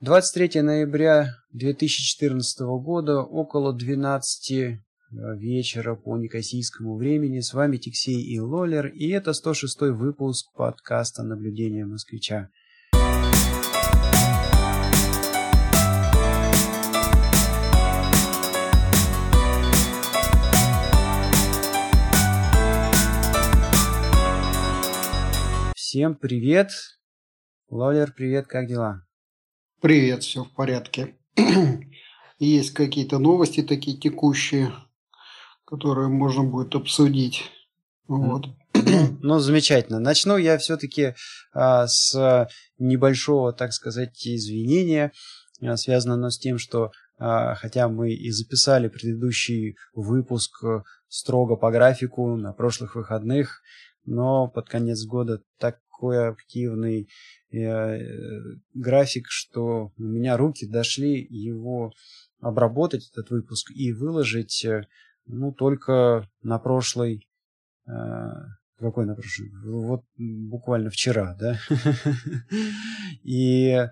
[0.00, 4.78] 23 ноября 2014 года, около 12 э,
[5.36, 7.38] вечера по некосийскому времени.
[7.38, 12.50] С вами Тиксей и Лолер, и это 106 выпуск подкаста «Наблюдение москвича».
[25.76, 26.72] Всем привет!
[27.70, 29.04] Лолер, привет, как дела?
[29.84, 31.14] Привет, все в порядке.
[32.38, 34.72] Есть какие-то новости такие текущие,
[35.66, 37.50] которые можно будет обсудить.
[38.08, 38.46] Вот.
[38.72, 39.98] Ну, ну замечательно.
[39.98, 41.12] Начну я все-таки
[41.52, 45.12] а, с небольшого, так сказать, извинения.
[45.60, 50.64] А, связано оно с тем, что а, хотя мы и записали предыдущий выпуск
[51.08, 53.60] строго по графику на прошлых выходных,
[54.06, 55.42] но под конец года
[55.94, 57.08] такой активный
[57.54, 57.98] Э,
[58.74, 61.92] график, что у меня руки дошли его
[62.40, 64.86] обработать, этот выпуск, и выложить, э,
[65.26, 67.28] ну, только на прошлой...
[67.86, 67.92] Э,
[68.78, 69.52] какой на прошлой?
[69.64, 71.56] Вот буквально вчера, да?
[73.22, 73.86] И,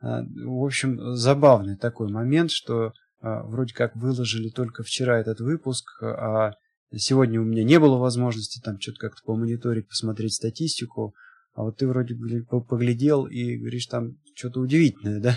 [0.00, 6.52] в общем, забавный такой момент, что вроде как выложили только вчера этот выпуск, а
[6.94, 11.14] сегодня у меня не было возможности там что-то как-то помониторить, посмотреть статистику,
[11.58, 15.36] а вот ты вроде бы поглядел и говоришь, там что-то удивительное, да?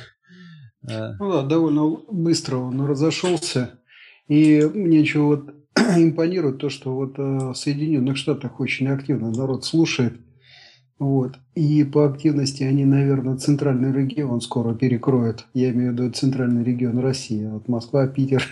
[0.87, 1.15] А.
[1.19, 3.79] Ну да, довольно быстро он разошелся.
[4.27, 5.49] И мне чего вот
[5.97, 10.13] импонирует то, что вот э, в Соединенных Штатах очень активно народ слушает.
[10.99, 11.37] Вот.
[11.55, 15.47] И по активности они, наверное, центральный регион скоро перекроют.
[15.55, 17.47] Я имею в виду центральный регион России.
[17.47, 18.45] Вот Москва, Питер.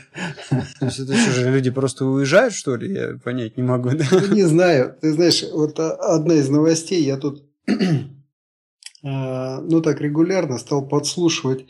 [0.50, 2.92] То есть это что же, люди просто уезжают, что ли?
[2.92, 3.92] Я понять не могу.
[3.92, 4.06] Да?
[4.10, 4.96] Ну, не знаю.
[5.00, 7.44] Ты знаешь, вот одна из новостей, я тут
[9.04, 11.66] ну так регулярно стал подслушивать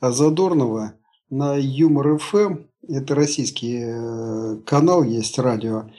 [0.00, 0.94] Задорнова
[1.30, 2.58] на Юмор ФМ.
[2.88, 5.90] Это российский э, канал есть, радио.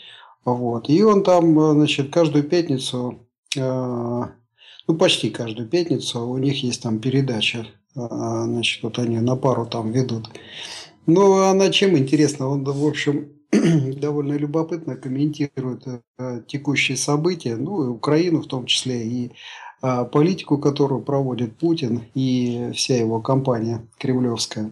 [0.45, 0.90] Вот.
[0.90, 7.00] И он там, э, значит, каждую пятницу, ну почти каждую пятницу у них есть там
[7.00, 7.68] передача.
[7.94, 10.29] Значит, вот они на пару там ведут.
[11.06, 12.47] Ну, она чем интересна?
[12.47, 13.38] Он, в общем,
[13.99, 15.83] довольно любопытно комментирует
[16.47, 19.31] текущие события, ну, и Украину в том числе, и
[19.81, 24.71] а, политику, которую проводит Путин и вся его компания кремлевская.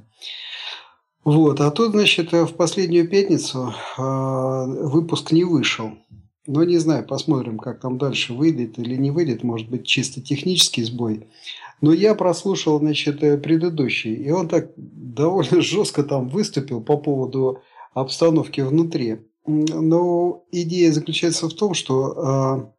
[1.24, 5.92] Вот, а тут, значит, в последнюю пятницу а, выпуск не вышел.
[6.46, 9.44] Но не знаю, посмотрим, как там дальше выйдет или не выйдет.
[9.44, 11.28] Может быть, чисто технический сбой.
[11.82, 14.14] Но я прослушал, значит, предыдущий.
[14.14, 17.62] И он так довольно жестко там выступил по поводу
[18.02, 19.20] обстановки внутри.
[19.46, 22.74] Но идея заключается в том, что а,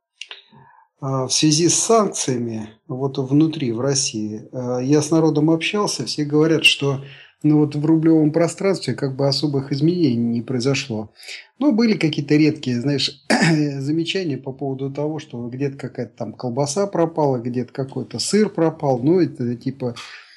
[1.00, 6.24] а, в связи с санкциями вот внутри, в России, а, я с народом общался, все
[6.24, 7.02] говорят, что
[7.42, 11.12] ну вот в рублевом пространстве как бы особых изменений не произошло.
[11.58, 13.24] Но были какие-то редкие, знаешь,
[13.78, 18.98] замечания по поводу того, что где-то какая-то там колбаса пропала, где-то какой-то сыр пропал.
[18.98, 19.94] Ну, это типа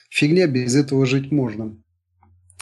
[0.10, 1.76] фигня, без этого жить можно.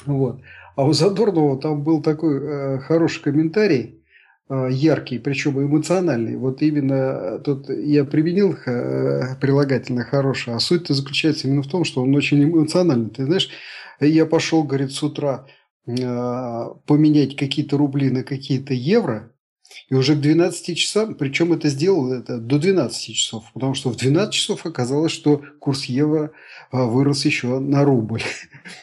[0.05, 0.41] Вот.
[0.79, 3.95] А у Задорнова там был такой э, хороший комментарий–
[4.51, 6.35] Э, яркий, причем эмоциональный.
[6.35, 11.83] Вот именно э, тут я применил э, прилагательное хорошее, а суть-то заключается именно в том,
[11.83, 13.11] что он очень эмоциональный.
[13.11, 13.49] Ты знаешь,
[13.99, 15.45] я пошел, говорит, с утра
[15.85, 19.31] поменять какие-то рубли на какие-то евро,
[19.89, 23.97] и уже к 12 часам, причем это сделал это до 12 часов, потому что в
[23.97, 26.31] 12 часов оказалось, что курс евро
[26.71, 28.23] вырос еще на рубль.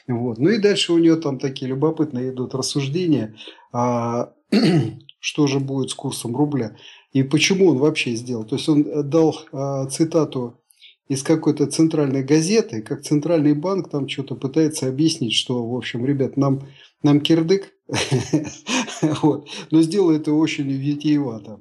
[0.08, 0.38] Вот.
[0.38, 3.36] Ну и дальше у него там такие любопытные идут рассуждения.
[3.72, 4.32] А,
[5.20, 6.76] что же будет с курсом рубля
[7.16, 8.44] и почему он вообще сделал.
[8.44, 10.60] То есть он э, дал э, цитату
[11.08, 16.36] из какой-то центральной газеты, как центральный банк там что-то пытается объяснить, что, в общем, ребят,
[16.36, 16.68] нам,
[17.02, 17.72] нам кирдык,
[19.22, 19.48] вот.
[19.70, 21.60] но сделал это очень витиевато.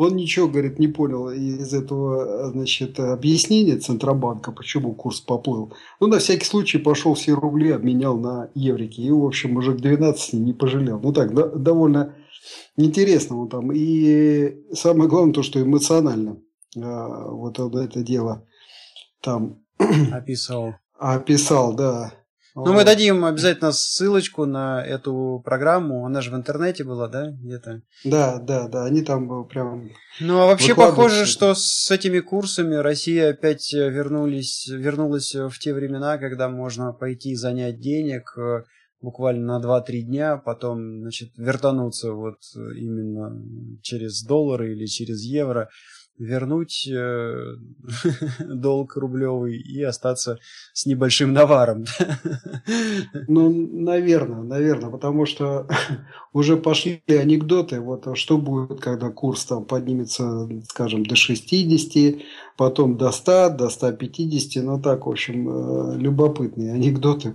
[0.00, 5.74] Он ничего, говорит, не понял из этого значит, объяснения Центробанка, почему курс поплыл.
[6.00, 9.02] Ну, на всякий случай пошел все рубли, обменял на еврики.
[9.02, 10.98] И, в общем, уже к 12 не пожалел.
[11.02, 12.14] Ну, так, да, довольно
[12.78, 13.72] интересного там.
[13.72, 16.38] И самое главное то, что эмоционально
[16.76, 18.46] а, вот это дело
[19.20, 19.62] там
[20.10, 20.76] описал.
[20.98, 22.14] Описал, да.
[22.54, 26.04] Ну, мы дадим обязательно ссылочку на эту программу.
[26.04, 27.82] Она же в интернете была, да, где-то?
[28.04, 28.84] Да, да, да.
[28.84, 29.90] Они там прям.
[30.20, 36.18] Ну, а вообще похоже, что с этими курсами Россия опять вернулись, вернулась в те времена,
[36.18, 38.64] когда можно пойти занять денег э,
[39.00, 43.42] буквально на 2-3 дня, потом, значит, вертануться вот именно
[43.82, 45.68] через доллары или через евро.
[46.20, 47.56] Вернуть э,
[48.40, 50.38] долг рублевый и остаться
[50.72, 51.84] с небольшим наваром.
[53.28, 55.66] Ну, наверное, наверное, потому что
[56.32, 62.22] уже пошли анекдоты, вот а что будет, когда курс там поднимется, скажем, до 60,
[62.56, 67.34] потом до 100, до 150, ну так, в общем, э, любопытные анекдоты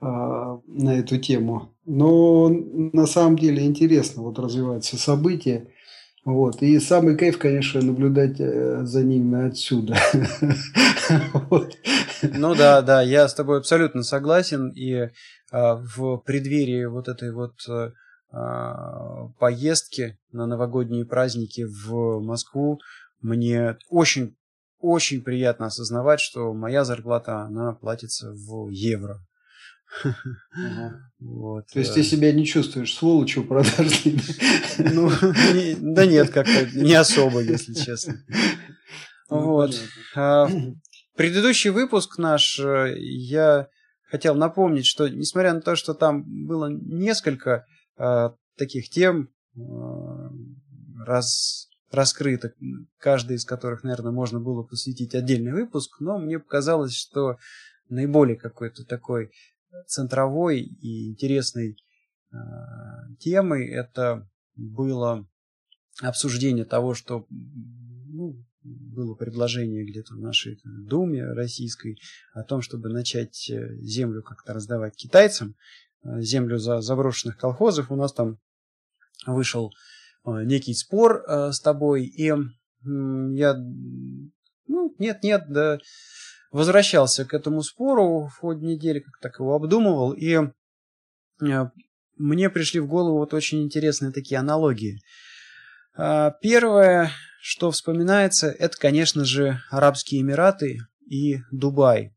[0.00, 1.70] а, на эту тему.
[1.86, 5.68] Но на самом деле интересно вот развиваются события.
[6.26, 6.60] Вот.
[6.60, 9.96] И самый кайф, конечно, наблюдать э, за ними отсюда.
[12.22, 14.70] Ну да, да, я с тобой абсолютно согласен.
[14.70, 15.10] И
[15.52, 17.92] а, в преддверии вот этой вот э,
[18.32, 22.80] а, поездки на новогодние праздники в Москву
[23.20, 24.34] мне очень
[24.80, 29.20] очень приятно осознавать, что моя зарплата, она платится в евро.
[31.18, 31.66] Вот.
[31.72, 34.20] То есть ты себя не чувствуешь сволочью продажной?
[34.78, 35.10] Ну,
[35.80, 38.14] да нет, как-то не особо, если честно.
[39.28, 39.74] Ну, вот.
[40.14, 40.48] А,
[41.16, 43.66] предыдущий выпуск наш, э, я
[44.04, 47.66] хотел напомнить, что несмотря на то, что там было несколько
[47.96, 50.30] а, таких тем а,
[51.04, 52.52] раз, раскрыто,
[52.98, 57.38] каждый из которых, наверное, можно было посвятить отдельный выпуск, но мне показалось, что
[57.88, 59.30] наиболее какой-то такой
[59.86, 61.76] центровой и интересной
[62.32, 62.36] э,
[63.18, 65.26] темой это было
[66.02, 71.98] обсуждение того, что ну, было предложение где-то в нашей Думе российской
[72.32, 75.56] о том, чтобы начать э, землю как-то раздавать китайцам,
[76.02, 77.90] э, землю за заброшенных колхозов.
[77.90, 78.38] У нас там
[79.26, 79.72] вышел
[80.24, 83.54] некий спор с тобой, и я,
[84.66, 85.78] ну, нет-нет, да,
[86.52, 90.38] возвращался к этому спору в ходе недели, как так его обдумывал, и
[91.42, 91.70] э,
[92.16, 95.00] мне пришли в голову вот очень интересные такие аналогии.
[95.96, 97.10] А, первое,
[97.40, 100.78] что вспоминается, это, конечно же, Арабские Эмираты
[101.08, 102.14] и Дубай.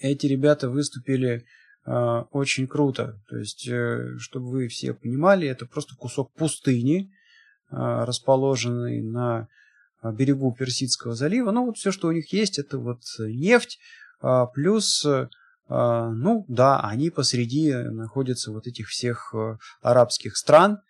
[0.00, 1.44] Эти ребята выступили
[1.86, 1.92] э,
[2.30, 3.20] очень круто.
[3.28, 7.10] То есть, э, чтобы вы все понимали, это просто кусок пустыни,
[7.70, 9.48] расположенный на а,
[10.02, 11.50] берегу Персидского залива.
[11.50, 13.78] Ну, вот все, что у них есть, это вот нефть,
[14.20, 15.04] а, плюс,
[15.68, 19.34] а, ну, да, они посреди находятся вот этих всех
[19.82, 20.80] арабских стран,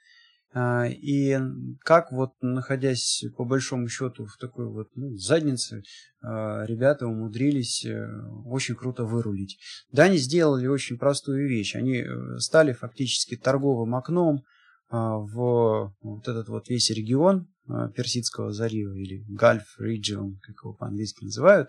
[0.56, 1.38] и
[1.81, 5.82] как вот находясь по большому счету в такой вот ну, заднице,
[6.22, 8.08] ребята умудрились э,
[8.46, 9.58] очень круто вырулить.
[9.93, 11.76] Да, они сделали очень простую вещь.
[11.76, 14.43] Они э, стали фактически торговым окном
[14.90, 21.25] в вот этот вот весь регион, Э, Персидского залива или Gulf Region, как его по-английски
[21.25, 21.69] называют.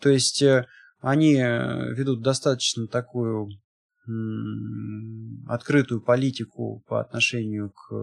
[0.00, 0.66] То есть э,
[1.00, 3.48] они э, ведут достаточно такую
[5.46, 7.94] открытую политику по отношению к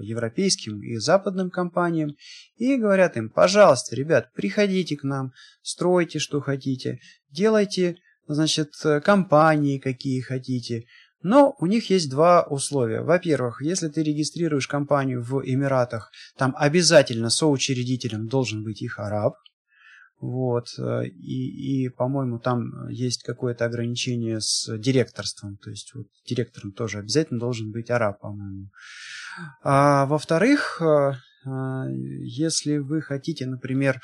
[0.00, 2.16] европейским и западным компаниям
[2.56, 6.98] и говорят им, пожалуйста, ребят, приходите к нам, стройте, что хотите,
[7.30, 8.72] делайте, значит,
[9.04, 10.86] компании, какие хотите,
[11.22, 13.02] но у них есть два условия.
[13.02, 19.34] Во-первых, если ты регистрируешь компанию в Эмиратах, там обязательно соучредителем должен быть их араб.
[20.22, 20.68] Вот.
[20.78, 25.56] Э, и, и по-моему, там есть какое-то ограничение с директорством.
[25.56, 28.70] То есть вот, директором тоже обязательно должен быть араб, по-моему.
[29.62, 31.14] А, во-вторых, э,
[31.44, 31.84] э,
[32.20, 34.00] если вы хотите, например,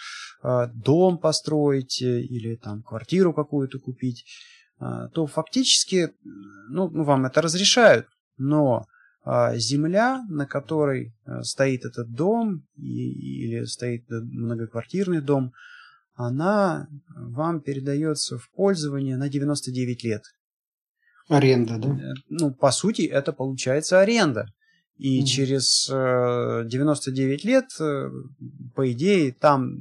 [0.72, 4.24] дом построить или там квартиру какую-то купить,
[4.78, 6.12] то фактически
[6.70, 8.06] ну, ну, вам это разрешают,
[8.36, 8.86] но
[9.24, 15.52] а, земля, на которой а, стоит этот дом или стоит многоквартирный дом,
[16.14, 20.22] она вам передается в пользование на 99 лет.
[21.28, 21.88] Аренда, да?
[21.88, 24.46] Э, ну, по сути, это получается аренда.
[24.96, 25.24] И mm.
[25.26, 28.10] через 99 э, лет, э,
[28.74, 29.76] по идее, там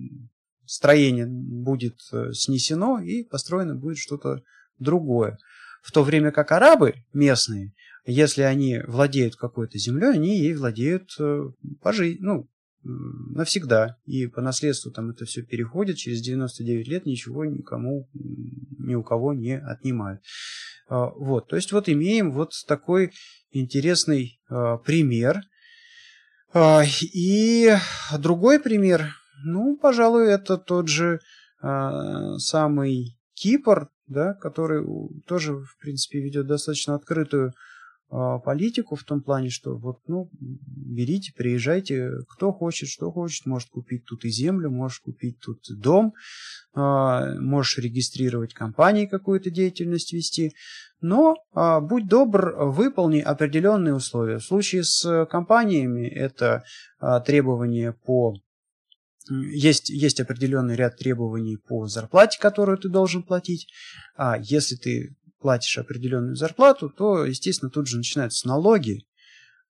[0.66, 2.00] строение будет
[2.34, 4.42] снесено и построено будет что-то
[4.80, 5.38] другое.
[5.82, 7.74] В то время как арабы местные,
[8.06, 11.50] если они владеют какой-то землей, они ей владеют э,
[11.82, 12.50] по жизни, ну,
[12.88, 13.98] навсегда.
[14.06, 19.34] И по наследству там это все переходит, через 99 лет ничего никому, ни у кого
[19.34, 20.22] не отнимают.
[20.88, 23.12] А, вот, то есть вот имеем вот такой
[23.52, 25.42] интересный а, пример.
[26.54, 27.76] А, и
[28.18, 31.20] другой пример, ну, пожалуй, это тот же
[31.60, 34.86] самый Кипр, да, который
[35.26, 41.34] тоже, в принципе, ведет достаточно открытую э, политику в том плане, что вот, ну, берите,
[41.36, 46.14] приезжайте, кто хочет, что хочет, может купить тут и землю, можешь купить тут дом,
[46.76, 50.54] э, можешь регистрировать компании, какую-то деятельность вести,
[51.02, 54.38] но э, будь добр, выполни определенные условия.
[54.38, 56.64] В случае с компаниями это
[57.02, 58.36] э, требования по
[59.30, 63.68] есть, есть определенный ряд требований по зарплате, которую ты должен платить.
[64.16, 69.06] А если ты платишь определенную зарплату, то, естественно, тут же начинаются налоги,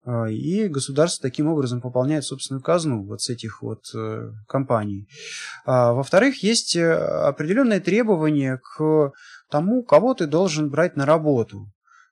[0.08, 5.10] а, и государство таким образом пополняет собственную казну вот с этих вот э, компаний.
[5.66, 9.12] А, во-вторых, есть э, определенные требования к
[9.50, 11.70] тому, кого ты должен брать на работу.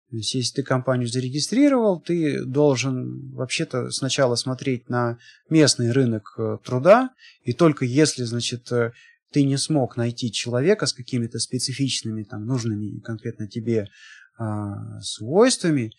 [0.09, 5.17] То есть, если ты компанию зарегистрировал, ты должен вообще-то сначала смотреть на
[5.49, 7.09] местный рынок э, труда,
[7.43, 8.91] и только если, значит, э,
[9.31, 13.89] ты не смог найти человека с какими-то специфичными, там, нужными конкретно тебе
[14.37, 15.91] а, свойствами,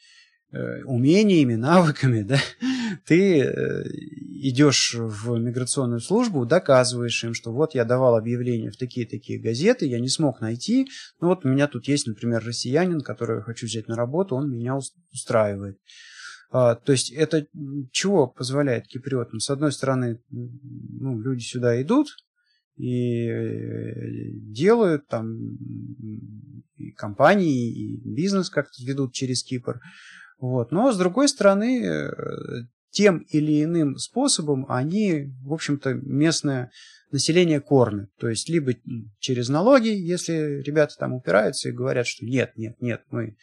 [0.52, 2.38] Э, умениями, навыками, да,
[3.04, 3.42] ты
[4.40, 10.00] идешь в миграционную службу, доказываешь им, что вот я давал объявление в такие-такие газеты, я
[10.00, 10.86] не смог найти,
[11.20, 14.50] ну вот у меня тут есть, например, россиянин, которого я хочу взять на работу, он
[14.50, 14.76] меня
[15.12, 15.78] устраивает.
[16.50, 17.46] А, то есть это
[17.90, 19.40] чего позволяет киприотам?
[19.40, 22.08] С одной стороны, ну, люди сюда идут,
[22.76, 25.56] и э, делают там
[26.76, 29.80] и компании, и бизнес как-то ведут через Кипр.
[30.38, 30.72] Вот.
[30.72, 32.10] Но, с другой стороны, э,
[32.96, 36.70] тем или иным способом они, в общем-то, местное
[37.10, 38.08] население кормят.
[38.18, 38.72] То есть, либо
[39.18, 43.36] через налоги, если ребята там упираются и говорят, что нет, нет, нет, мы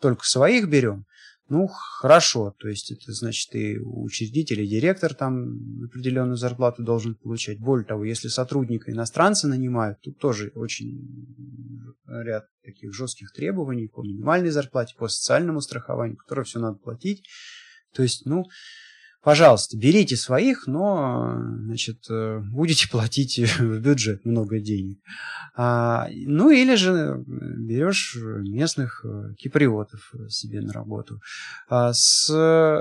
[0.00, 1.04] только своих берем,
[1.48, 7.58] ну, хорошо, то есть это значит и учредитель, и директор там определенную зарплату должен получать.
[7.58, 11.04] Более того, если сотрудника иностранца нанимают, тут тоже очень
[12.06, 17.24] ряд таких жестких требований по минимальной зарплате, по социальному страхованию, которое все надо платить.
[17.92, 18.46] То есть, ну,
[19.22, 24.98] пожалуйста, берите своих, но, значит, э, будете платить в бюджет много денег.
[25.54, 31.20] А, ну, или же берешь местных э, киприотов себе на работу.
[31.68, 32.28] А с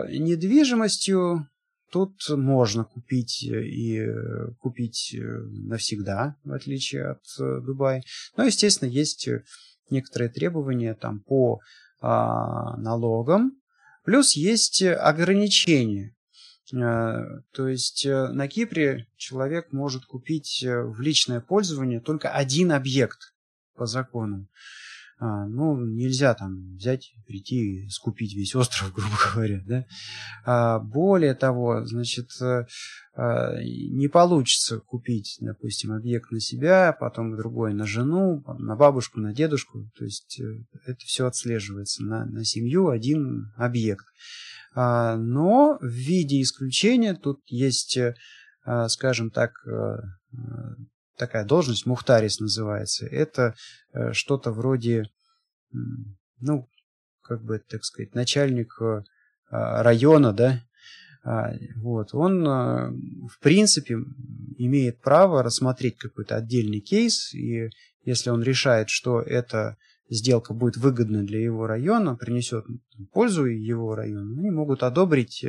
[0.10, 1.48] недвижимостью
[1.92, 4.08] тут можно купить и
[4.60, 8.02] купить навсегда, в отличие от Дубая.
[8.38, 9.28] Но, естественно, есть
[9.90, 11.60] некоторые требования там по
[12.00, 13.52] а, налогам,
[14.04, 16.16] плюс есть ограничения.
[16.74, 22.72] А, то есть э, на Кипре человек может купить э, в личное пользование только один
[22.72, 23.34] объект
[23.76, 24.48] по закону.
[25.24, 29.86] А, ну, нельзя там взять, прийти и скупить весь остров, грубо говоря, да.
[30.46, 32.66] А, более того, значит, э,
[33.14, 39.32] а, не получится купить, допустим, объект на себя, потом другой на жену, на бабушку, на
[39.32, 39.88] дедушку.
[39.96, 44.06] То есть э, это все отслеживается на, на семью один объект.
[44.74, 48.16] А, но в виде исключения тут есть, э,
[48.64, 49.54] а, скажем так,
[51.22, 53.54] такая должность, Мухтарис называется, это
[53.94, 55.06] э, что-то вроде,
[56.40, 56.68] ну,
[57.22, 59.04] как бы, так сказать, начальник э,
[59.52, 60.64] а, района, да,
[61.76, 62.92] вот, он, э,
[63.30, 63.98] в принципе,
[64.58, 67.70] имеет право рассмотреть какой-то отдельный кейс, и
[68.04, 69.78] если он решает, что эта
[70.12, 72.66] сделка будет выгодна для его района, принесет
[73.12, 75.44] пользу его району, они могут одобрить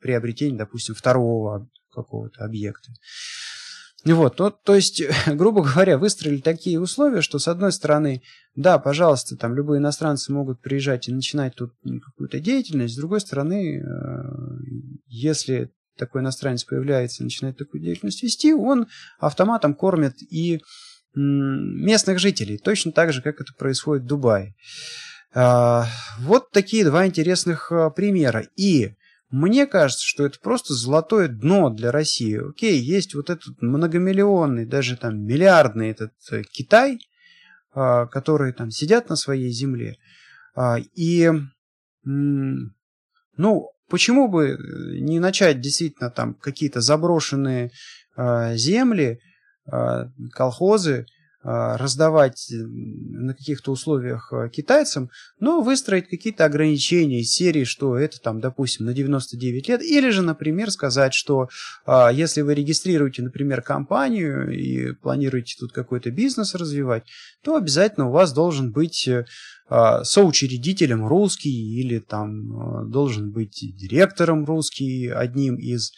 [0.00, 2.92] приобретение, допустим, второго какого-то объекта.
[4.04, 8.22] Вот, то, то есть, грубо говоря, выстроили такие условия, что с одной стороны,
[8.54, 13.78] да, пожалуйста, там любые иностранцы могут приезжать и начинать тут какую-то деятельность, с другой стороны,
[13.78, 13.82] э,
[15.06, 18.88] если такой иностранец появляется и начинает такую деятельность вести, он
[19.18, 20.60] автоматом кормит и
[21.14, 24.54] местных жителей, точно так же, как это происходит в Дубае.
[25.34, 25.86] А,
[26.20, 28.46] вот такие два интересных э, примера.
[28.56, 28.94] И
[29.30, 32.50] мне кажется, что это просто золотое дно для России.
[32.50, 37.00] Окей, есть вот этот многомиллионный, даже там миллиардный этот э, Китай,
[37.72, 39.96] а, которые там сидят на своей земле.
[40.54, 41.32] А, и,
[42.04, 44.56] ну, почему бы
[45.00, 47.72] не начать действительно там какие-то заброшенные
[48.16, 49.18] а, земли,
[50.32, 51.06] колхозы,
[51.46, 57.98] а, раздавать э, на каких-то условиях э, китайцам, но выстроить какие-то ограничения из серии, что
[57.98, 61.50] это там, допустим, на 99 лет, или же, например, сказать, что
[61.86, 67.04] если вы регистрируете, например, компанию и планируете тут какой-то бизнес развивать,
[67.42, 69.24] то обязательно у вас должен быть э,
[70.02, 75.92] соучредителем русский или там должен быть директором русский одним из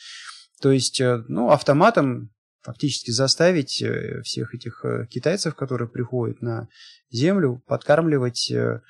[0.60, 2.30] то есть, ну, автоматом
[2.66, 6.68] фактически заставить э, всех этих э, китайцев, которые приходят на
[7.10, 8.80] землю, подкармливать э,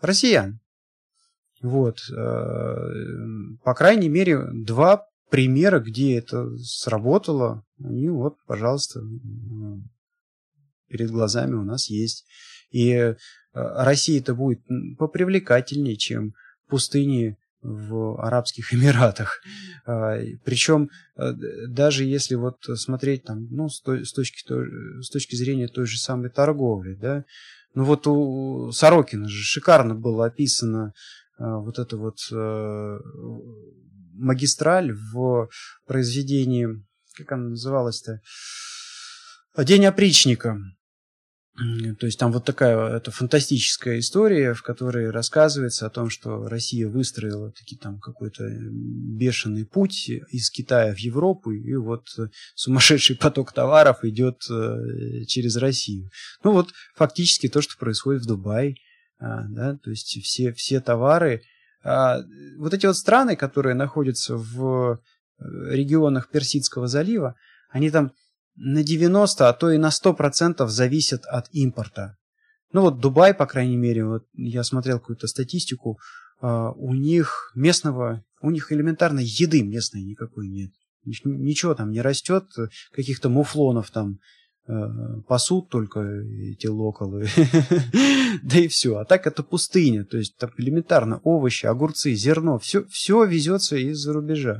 [0.00, 0.58] россиян.
[1.60, 1.98] Вот.
[2.08, 9.00] По крайней мере, два примера, где это сработало, они вот, пожалуйста,
[10.86, 12.26] перед глазами у нас есть.
[12.70, 13.12] И
[13.52, 14.60] Россия это будет
[14.98, 16.34] попривлекательнее, чем
[16.68, 19.40] пустыни в Арабских Эмиратах.
[19.86, 21.32] А, Причем э,
[21.68, 24.42] даже если вот смотреть там, ну, с, точки,
[25.02, 27.24] с точки зрения той же самой торговли, да,
[27.74, 30.94] ну вот у Сорокина же шикарно было описано
[31.38, 32.18] вот это вот
[34.14, 35.48] магистраль в
[35.86, 36.66] произведении,
[37.14, 38.20] как она называлась-то,
[39.64, 40.56] День опричника.
[41.98, 46.88] То есть там вот такая это фантастическая история, в которой рассказывается о том, что Россия
[46.88, 52.06] выстроила таки там какой-то бешеный путь из Китая в Европу, и вот
[52.54, 56.10] сумасшедший поток товаров идет э, через Россию.
[56.44, 58.76] Ну вот фактически то, что происходит в Дубае,
[59.18, 61.42] а, да, то есть все, все товары,
[61.82, 62.20] а,
[62.56, 67.34] вот эти вот страны, которые находятся в э, регионах Персидского залива,
[67.70, 68.12] они там
[68.58, 72.16] на 90, а то и на 100% зависят от импорта.
[72.72, 75.98] Ну вот Дубай, по крайней мере, вот я смотрел какую-то статистику,
[76.42, 80.70] uh, у них местного, у них элементарно еды местной никакой нет.
[81.04, 82.44] Ничего там не растет,
[82.92, 84.18] каких-то муфлонов там
[84.68, 87.28] uh, пасут только эти локалы.
[88.42, 88.96] да и все.
[88.96, 90.04] А так это пустыня.
[90.04, 94.58] То есть там элементарно овощи, огурцы, зерно, все, все везется из-за рубежа.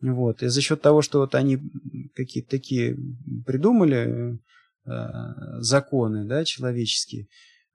[0.00, 0.42] Вот.
[0.42, 1.58] И за счет того, что вот они
[2.14, 2.96] какие-то такие
[3.46, 4.38] придумали
[4.86, 4.90] э,
[5.60, 7.28] законы да, человеческие,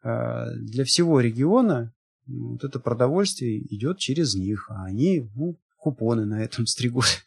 [0.04, 1.94] э, для всего региона
[2.28, 7.24] вот это продовольствие идет через них, а они ну, купоны на этом стригут.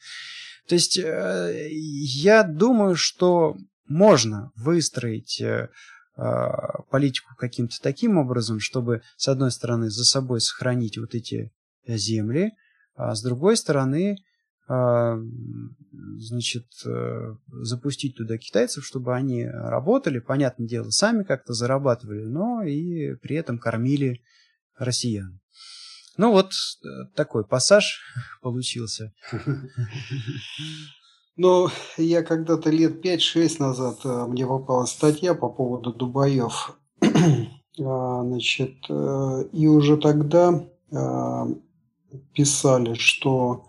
[0.69, 3.57] То есть э, я думаю, что
[3.89, 5.69] можно выстроить э,
[6.91, 11.51] политику каким-то таким образом, чтобы, с одной стороны, за собой сохранить вот эти
[11.87, 12.53] земли,
[12.95, 14.19] а с другой стороны,
[16.19, 23.15] значит, э, запустить туда китайцев, чтобы они работали, понятное дело, сами как-то зарабатывали, но и
[23.17, 24.23] при этом кормили
[24.77, 25.41] россиян.
[26.17, 28.01] Ну вот э, такой пассаж
[28.43, 29.13] получился.
[31.35, 36.77] Ну, я когда-то лет 5-6 назад э, мне попала статья по поводу Дубаев.
[37.81, 40.63] А, значит, и уже тогда
[42.35, 43.65] писали, что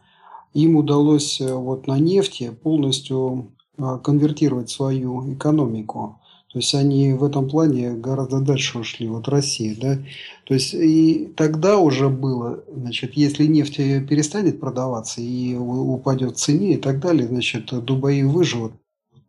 [0.53, 6.19] им удалось э, вот на нефти полностью а, конвертировать свою экономику.
[6.51, 9.97] То есть они в этом плане гораздо дальше ушли, вот Россия, да.
[10.45, 16.75] То есть и тогда уже было, значит, если нефть перестанет продаваться и упадет в цене
[16.75, 18.73] и так далее, значит, Дубаи выживут,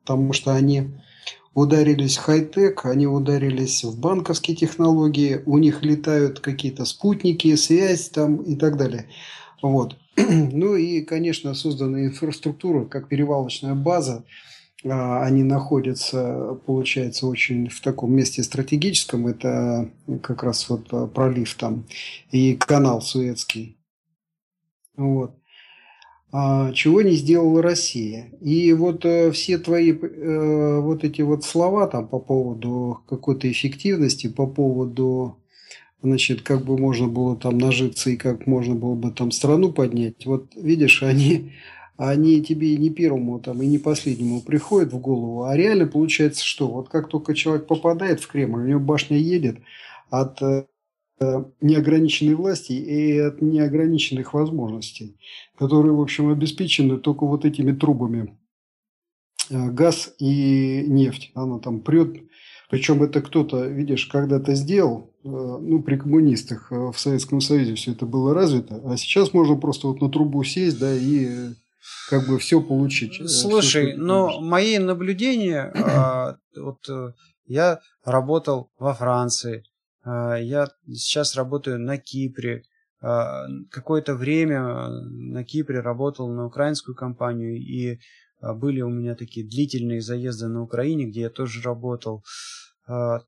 [0.03, 0.91] потому что они
[1.55, 8.37] ударились в хай-тек, они ударились в банковские технологии, у них летают какие-то спутники, связь там
[8.43, 9.09] и так далее.
[9.63, 9.97] Вот.
[10.53, 14.24] Ну и, конечно, создана инфраструктура как перевалочная база.
[14.85, 19.27] А, они находятся, получается, очень в таком месте стратегическом.
[19.27, 19.90] Это
[20.22, 21.87] как раз вот а, пролив там
[22.31, 23.79] и канал Суэцкий.
[24.96, 25.35] Вот.
[26.37, 28.31] А, чего не сделала Россия.
[28.40, 34.27] И вот э, все твои э, вот эти вот слова там по поводу какой-то эффективности,
[34.29, 35.38] по поводу
[36.05, 40.27] значит, как бы можно было там нажиться и как можно было бы там страну поднять.
[40.27, 41.53] Вот видишь, они,
[41.97, 46.69] они тебе не первому там и не последнему приходят в голову, а реально получается что?
[46.69, 49.59] Вот как только человек попадает в Кремль, у него башня едет
[50.11, 50.64] от э,
[51.61, 55.17] неограниченной власти и от неограниченных возможностей,
[55.59, 58.37] которые, в общем, обеспечены только вот этими трубами.
[59.51, 61.31] Э, газ и нефть.
[61.35, 62.17] Она там прет
[62.75, 67.93] причем это кто-то, видишь, когда-то сделал, э, ну, при коммунистах э, в Советском Союзе все
[67.93, 71.53] это было развито, а сейчас можно просто вот на трубу сесть, да, и э,
[72.11, 73.31] как бы все получить.
[73.31, 76.89] Слушай, все, но мои наблюдения, а, вот
[77.47, 79.65] я работал во Франции,
[80.03, 82.65] а, я сейчас работаю на Кипре,
[83.01, 87.99] а, какое-то время на Кипре работал на украинскую компанию, и
[88.41, 92.23] были у меня такие длительные заезды на Украине, где я тоже работал.
[92.87, 93.20] А,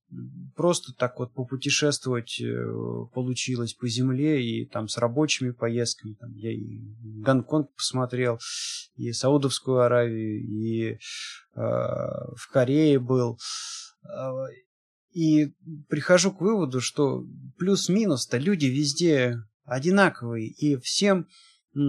[0.55, 6.12] просто так вот попутешествовать э, получилось по земле и там с рабочими поездками.
[6.12, 6.79] Там я и
[7.23, 8.38] Гонконг посмотрел,
[8.97, 10.99] и Саудовскую Аравию, и э,
[11.55, 13.38] в Корее был.
[14.05, 14.45] А,
[15.12, 15.55] и
[15.88, 17.25] прихожу к выводу, что
[17.57, 21.29] плюс-минус-то люди везде одинаковые, и всем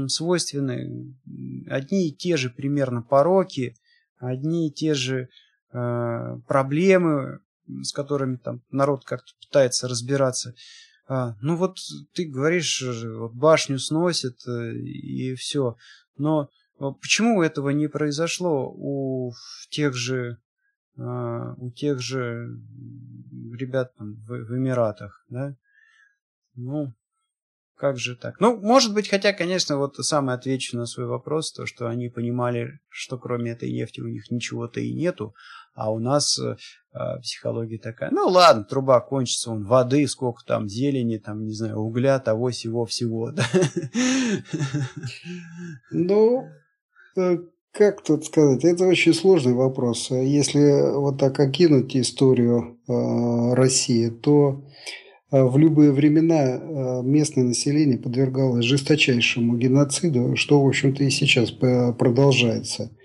[0.08, 1.14] свойственны
[1.68, 3.76] одни и те же примерно пороки,
[4.18, 5.28] одни и те же
[5.70, 7.42] проблемы,
[7.84, 10.54] с которыми там народ как-то пытается разбираться.
[11.08, 11.78] А, ну вот
[12.14, 15.78] ты говоришь, вот башню сносит э, и все.
[16.18, 19.32] Но почему этого не произошло у
[19.70, 20.38] тех же
[20.98, 22.48] а, у тех же
[23.54, 25.56] ребят там в, в Эмиратах, да?
[26.56, 26.94] Ну,
[27.76, 28.40] как же так?
[28.40, 32.80] Ну, может быть, хотя, конечно, вот сам отвечу на свой вопрос, то, что они понимали,
[32.90, 35.36] что кроме этой нефти у них ничего-то и нету,
[35.78, 36.56] а у нас э,
[36.94, 41.78] э, психология такая, ну ладно, труба кончится, он воды, сколько там зелени, там, не знаю,
[41.78, 43.32] угля, того, всего, всего.
[43.32, 43.46] Да?
[45.92, 46.46] Ну,
[47.16, 47.38] э,
[47.72, 50.10] как тут сказать, это очень сложный вопрос.
[50.10, 54.66] Если вот так окинуть историю э, России, то
[55.32, 61.52] э, в любые времена э, местное население подвергалось жесточайшему геноциду, что, в общем-то, и сейчас
[61.52, 62.97] продолжается.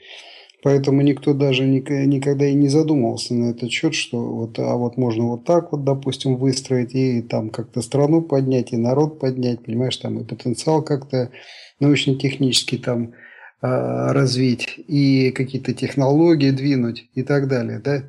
[0.62, 5.25] Поэтому никто даже никогда и не задумывался на этот счет, что вот, а вот можно
[5.25, 10.20] вот так вот, допустим, выстроить и там как-то страну поднять, и народ поднять, понимаешь, там
[10.20, 11.33] и потенциал как-то
[11.81, 13.14] научно-технический там
[13.61, 18.05] а, развить, и какие-то технологии двинуть и так далее, да.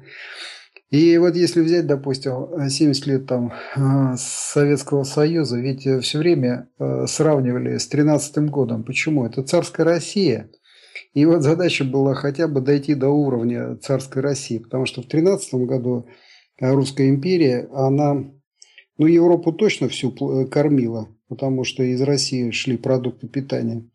[0.92, 7.08] И вот если взять, допустим, 70 лет там а, Советского Союза, ведь все время а,
[7.08, 8.84] сравнивали с 13 годом.
[8.84, 9.26] Почему?
[9.26, 10.52] Это царская Россия–
[11.14, 15.54] и вот задача была хотя бы дойти до уровня царской России, потому что в 13
[15.56, 16.08] году
[16.60, 18.24] Русская империя, она,
[18.98, 20.12] ну, Европу точно всю
[20.46, 23.90] кормила, потому что из России шли продукты питания.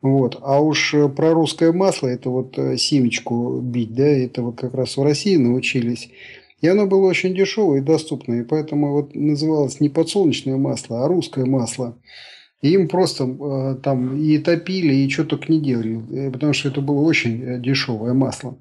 [0.00, 0.38] Вот.
[0.40, 4.96] А уж про русское масло, это вот э, семечку бить, да, это вот как раз
[4.96, 6.08] в России научились.
[6.62, 11.08] И оно было очень дешевое и доступное, и поэтому вот называлось не подсолнечное масло, а
[11.08, 11.98] русское масло.
[12.62, 16.68] И им просто э, там и топили, и что только не делали, э, потому что
[16.68, 18.58] это было очень э, дешевое масло.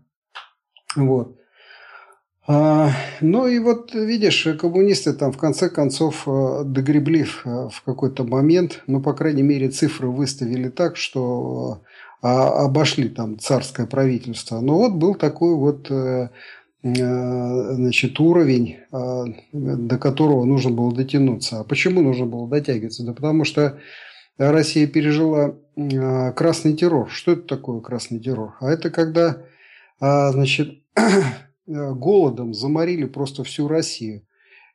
[0.95, 1.35] Вот.
[2.47, 9.01] А, ну и вот видишь, коммунисты там в конце концов догребли в какой-то момент, ну,
[9.01, 11.83] по крайней мере, цифры выставили так, что
[12.21, 14.61] а, обошли там царское правительство.
[14.61, 16.29] Но вот был такой вот Э,
[16.81, 21.59] значит, уровень, э, до которого нужно было дотянуться.
[21.59, 23.05] А почему нужно было дотягиваться?
[23.05, 23.79] Да потому что
[24.37, 27.09] Россия пережила э, красный террор.
[27.09, 28.55] Что это такое красный террор?
[28.61, 29.43] А это когда,
[29.99, 30.79] значит,
[31.67, 34.25] голодом заморили просто всю Россию.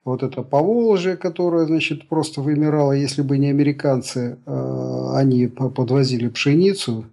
[0.05, 7.07] Вот это Поволжье, которое, значит, просто вымирало, если бы не американцы, они подвозили пшеницу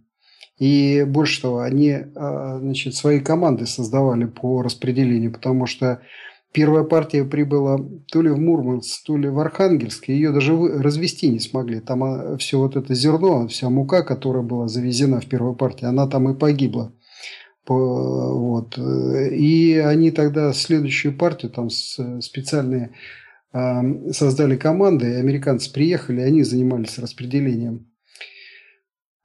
[0.61, 6.01] и больше того, они а, значит, свои команды создавали по распределению, потому что
[6.51, 7.79] первая партия прибыла
[8.11, 11.79] то ли в Мурманск, то ли в Архангельск, и ее даже развести не смогли.
[11.79, 16.05] Там а, все вот это зерно, вся мука, которая была завезена в первой партии, она
[16.05, 16.93] там и погибла.
[17.67, 18.77] Вот.
[18.77, 22.91] И они тогда следующую партию, там специальные
[23.51, 27.90] а, создали команды, американцы приехали, и они занимались распределением.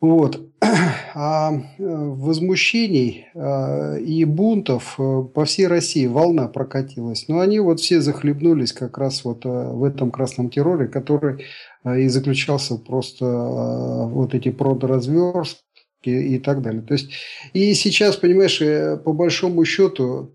[0.07, 0.41] Вот.
[1.19, 7.27] А э, возмущений э, и бунтов э, по всей России волна прокатилась.
[7.29, 11.47] Но они вот все захлебнулись как раз вот в этом красном терроре, который
[11.85, 15.63] и заключался просто вот эти продразверстки
[16.05, 16.83] и так далее.
[16.83, 17.13] То есть
[17.55, 18.61] и сейчас, понимаешь,
[19.03, 20.35] по большому счету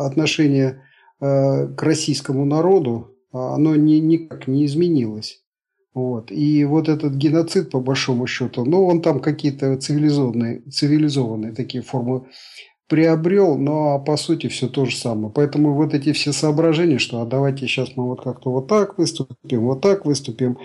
[0.00, 0.82] отношение
[1.20, 5.41] к российскому народу, оно ни, никак не изменилось.
[5.94, 6.30] Вот.
[6.30, 12.26] И вот этот геноцид, по большому счету, ну, он там какие-то цивилизованные, цивилизованные такие формы
[12.88, 15.32] приобрел, но по сути все то же самое.
[15.34, 19.66] Поэтому вот эти все соображения, что а давайте сейчас мы вот как-то вот так выступим,
[19.66, 20.58] вот так выступим,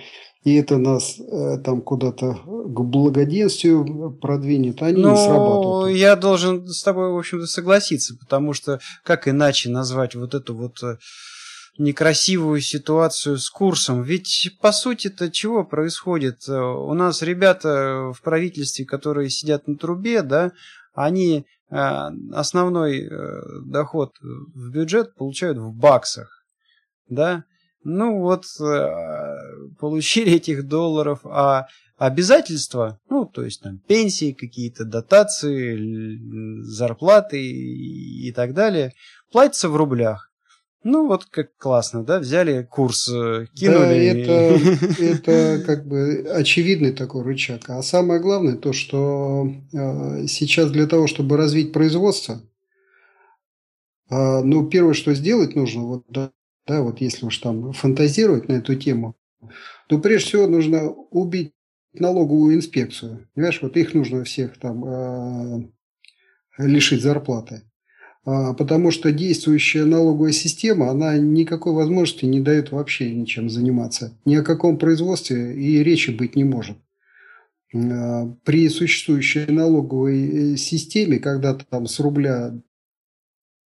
[0.43, 5.97] и это нас э, там куда-то к благоденствию продвинет, они ну, не срабатывают.
[5.97, 10.81] Я должен с тобой, в общем-то, согласиться, потому что как иначе назвать вот эту вот
[10.83, 10.97] э,
[11.77, 14.03] некрасивую ситуацию с курсом.
[14.03, 16.47] Ведь по сути-то чего происходит?
[16.47, 20.51] У нас ребята в правительстве, которые сидят на трубе, да,
[20.93, 21.75] они э,
[22.33, 26.43] основной э, доход в бюджет получают в баксах,
[27.07, 27.43] да.
[27.83, 28.89] Ну вот э,
[29.79, 36.17] получили этих долларов, а обязательства, ну то есть там пенсии, какие-то дотации,
[36.63, 38.93] зарплаты и так далее,
[39.31, 40.31] платятся в рублях.
[40.83, 44.25] Ну, вот как классно, да, взяли курс, э, кинули.
[44.25, 47.69] Да, это, это как бы очевидный такой рычаг.
[47.69, 52.41] А самое главное то, что э, сейчас для того, чтобы развить производство,
[54.09, 56.31] э, ну, первое, что сделать нужно, вот, да,
[56.67, 59.15] да, вот если уж там фантазировать на эту тему,
[59.87, 61.53] то прежде всего нужно убить
[61.93, 63.27] налоговую инспекцию.
[63.33, 65.71] Понимаешь, вот их нужно всех там
[66.57, 67.63] лишить зарплаты.
[68.27, 74.11] А, потому что действующая налоговая система, она никакой возможности не дает вообще ничем заниматься.
[74.25, 76.75] Ни о каком производстве и речи быть не может.
[77.73, 82.53] А, при существующей налоговой э, системе, когда там с рубля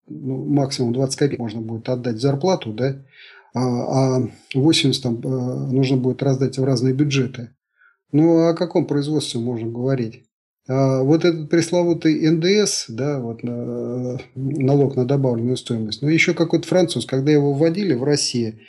[0.08, 3.04] ну, максимум 20 копеек можно будет отдать зарплату, да,
[3.54, 4.22] а
[4.54, 7.54] 80 там нужно будет раздать в разные бюджеты.
[8.10, 10.24] Ну, о каком производстве можно говорить?
[10.68, 17.06] А вот этот пресловутый НДС, да, вот налог на добавленную стоимость, но еще какой-то француз,
[17.06, 18.60] когда его вводили в России,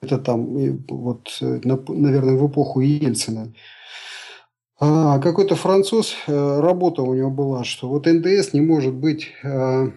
[0.00, 3.52] это там, вот, наверное, в эпоху Ельцина,
[4.80, 9.90] а какой-то француз, э, работа у него была, что вот НДС не может быть э,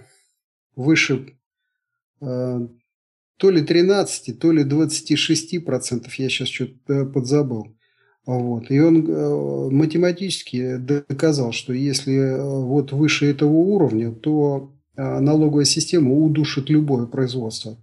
[0.75, 1.37] выше
[2.19, 2.67] э,
[3.37, 7.75] то ли 13, то ли 26 процентов, я сейчас что-то подзабыл.
[8.25, 8.69] Вот.
[8.69, 17.07] И он математически доказал, что если вот выше этого уровня, то налоговая система удушит любое
[17.07, 17.77] производство.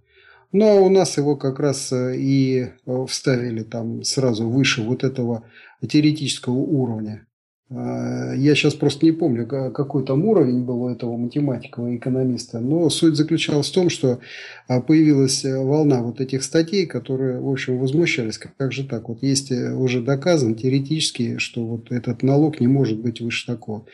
[0.51, 2.69] А у нас его как раз и
[3.07, 5.43] вставили там сразу выше вот этого
[5.87, 7.27] теоретического уровня.
[7.71, 12.59] А, я сейчас просто не помню, какой там уровень был у этого математика, и экономиста,
[12.59, 14.19] но суть заключалась в том, что
[14.67, 19.21] а, появилась э, волна вот этих статей, которые, в общем, возмущались, как же так, вот
[19.21, 23.85] есть э, уже доказано теоретически, что вот этот налог не может быть выше такого.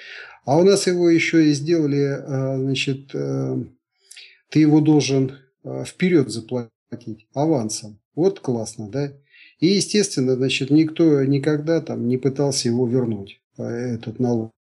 [0.46, 2.18] А у нас его еще и сделали,
[2.58, 3.58] значит, э,
[4.50, 5.34] ты его должен
[5.86, 8.00] вперед заплатить авансом.
[8.14, 9.12] Вот классно, да?
[9.60, 14.52] И, естественно, значит, никто никогда там не пытался его вернуть, этот налог.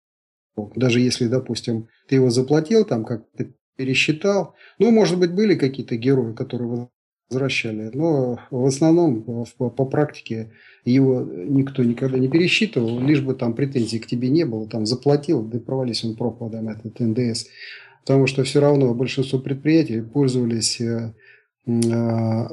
[0.76, 4.56] Даже если, допустим, ты его заплатил, там как-то пересчитал.
[4.80, 6.90] Ну, может быть, были какие-то герои, которые
[7.30, 9.24] возвращали, но в основном
[9.58, 10.52] по, практике
[10.86, 15.42] его никто никогда не пересчитывал, лишь бы там претензий к тебе не было, там заплатил,
[15.42, 17.48] да провались он пропадом этот НДС.
[18.02, 21.14] Потому что все равно большинство предприятий пользовались э,
[21.68, 22.48] а,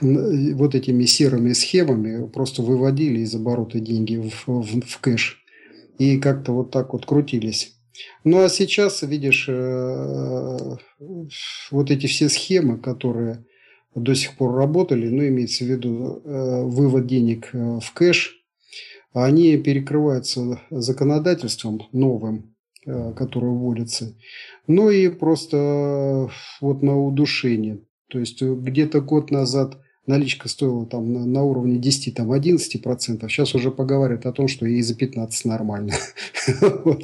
[0.00, 5.43] вот этими серыми схемами просто выводили из оборота деньги в, в, в кэш
[5.98, 7.74] и как-то вот так вот крутились.
[8.24, 10.58] Ну а сейчас, видишь, э,
[11.70, 13.44] вот эти все схемы, которые
[13.94, 18.36] до сих пор работали, ну имеется в виду э, вывод денег э, в кэш,
[19.12, 24.18] они перекрываются законодательством новым, которое вводится,
[24.66, 26.28] ну и просто
[26.60, 27.78] вот на удушение.
[28.08, 33.30] То есть где-то год назад наличка стоила там на, на уровне 10, там 11 процентов.
[33.30, 35.94] Сейчас уже поговорят о том, что и за 15 нормально.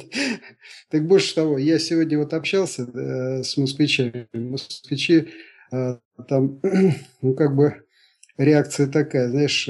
[0.89, 4.27] Так больше того, я сегодня вот общался э, с москвичами.
[4.33, 5.29] Москвичи
[5.71, 6.59] э, там,
[7.21, 7.85] ну как бы
[8.37, 9.69] реакция такая, знаешь,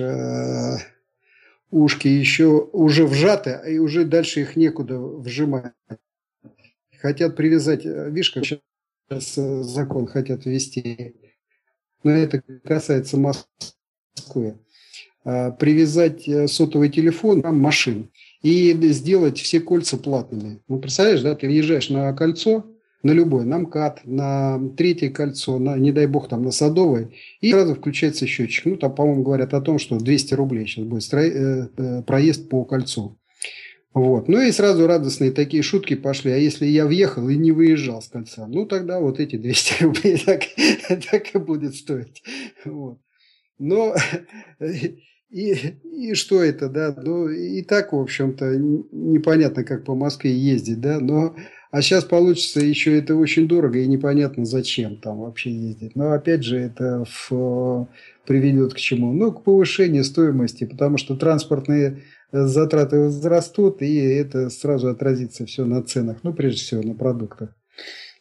[1.70, 5.74] ушки еще уже вжаты, и уже дальше их некуда вжимать.
[7.00, 11.15] Хотят привязать, видишь, как сейчас закон хотят ввести
[12.04, 14.58] но это касается Москвы,
[15.24, 18.10] а, привязать э, сотовый телефон к машин
[18.42, 20.62] и сделать все кольца платными.
[20.68, 22.66] Ну, представляешь, да, ты въезжаешь на кольцо,
[23.04, 27.10] на любой, на МКАД, на третье кольцо, на, не дай бог, там, на Садовое,
[27.40, 28.66] и сразу включается счетчик.
[28.66, 32.64] Ну, там, по-моему, говорят о том, что 200 рублей сейчас будет э, э, проезд по
[32.64, 33.18] кольцу.
[33.93, 34.30] Вот.
[34.30, 36.32] Ну и сразу радостные такие шутки пошли.
[36.32, 40.17] А если я въехал и не выезжал с кольца, ну тогда вот эти 200 рублей
[40.25, 40.43] так,
[41.12, 42.23] так и будет стоить.
[42.63, 42.99] Вот.
[43.60, 43.93] Но
[45.30, 46.95] и, и что это, да?
[46.97, 50.99] Ну и так, в общем-то, непонятно, как по Москве ездить, да?
[50.99, 51.36] Но
[51.71, 55.95] а сейчас получится еще это очень дорого и непонятно зачем там вообще ездить.
[55.95, 57.88] Но опять же это в,
[58.25, 59.13] приведет к чему?
[59.13, 65.84] Ну, к повышению стоимости, потому что транспортные затраты возрастут, и это сразу отразится все на
[65.84, 67.56] ценах, ну, прежде всего, на продуктах.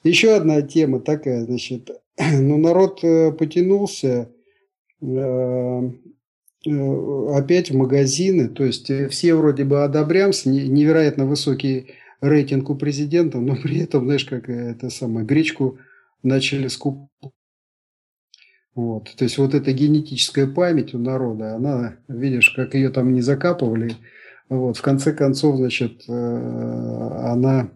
[0.02, 4.30] Еще одна тема такая, значит, ну, народ э, потянулся
[5.00, 5.06] э,
[6.66, 13.38] э, опять в магазины, то есть все вроде бы одобрямся, невероятно высокий рейтинг у президента,
[13.38, 15.78] но при этом, знаешь, как это самое, гречку
[16.22, 17.08] начали скупать
[18.80, 19.14] вот.
[19.14, 23.96] То есть вот эта генетическая память у народа, она, видишь, как ее там не закапывали,
[24.48, 27.70] вот, в конце концов, значит, э, она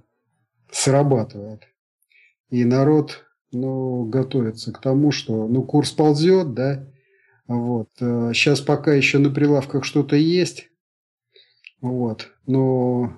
[0.73, 1.65] срабатывает.
[2.49, 6.89] И народ, ну, готовится к тому, что, ну, курс ползет, да,
[7.47, 7.91] вот.
[7.99, 10.71] Сейчас э, пока еще на прилавках что-то есть,
[11.83, 13.13] вот, но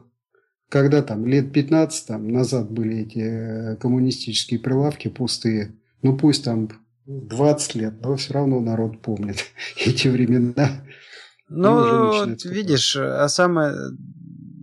[0.69, 6.69] когда там лет 15 там, назад были эти э, коммунистические прилавки пустые, ну пусть там
[7.07, 9.45] 20 лет, но все равно народ помнит
[9.77, 10.85] эти времена.
[11.49, 13.75] Ну, видишь, а самое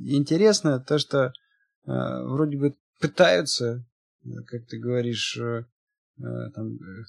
[0.05, 1.31] интересное то, что э,
[1.85, 3.85] вроде бы пытаются,
[4.47, 5.65] как ты говоришь, э,
[6.19, 7.03] э там, э,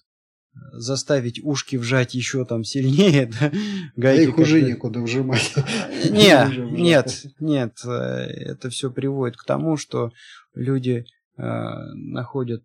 [0.74, 3.52] заставить ушки вжать еще там сильнее, да?
[3.96, 5.52] Гайки их уже некуда вжимать.
[6.10, 10.12] Нет, нет, нет, это все приводит к тому, что
[10.54, 12.64] люди находят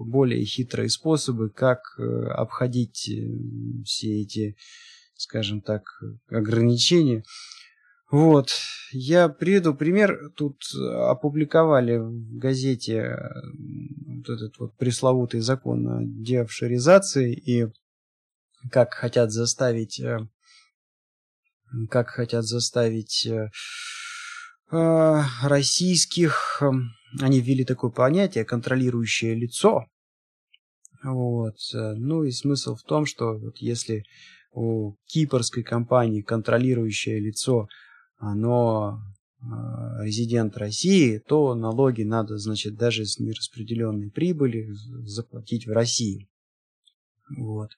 [0.00, 3.10] более хитрые способы, как обходить
[3.84, 4.56] все эти,
[5.14, 5.82] скажем так,
[6.28, 7.22] ограничения.
[8.10, 8.50] Вот,
[8.92, 10.30] я приведу пример.
[10.36, 13.16] Тут опубликовали в газете
[14.06, 17.66] вот этот вот пресловутый закон о деофшоризации и
[18.70, 20.00] как хотят заставить
[21.90, 23.50] как хотят заставить э,
[24.70, 26.70] э, российских, э,
[27.20, 29.86] они ввели такое понятие контролирующее лицо.
[31.02, 31.56] Вот.
[31.72, 34.04] Ну и смысл в том, что вот если
[34.52, 37.68] у кипрской компании контролирующее лицо,
[38.16, 39.00] оно
[40.00, 44.72] резидент России, то налоги надо, значит, даже с нераспределенной прибыли
[45.02, 46.30] заплатить в России.
[47.36, 47.70] Вот.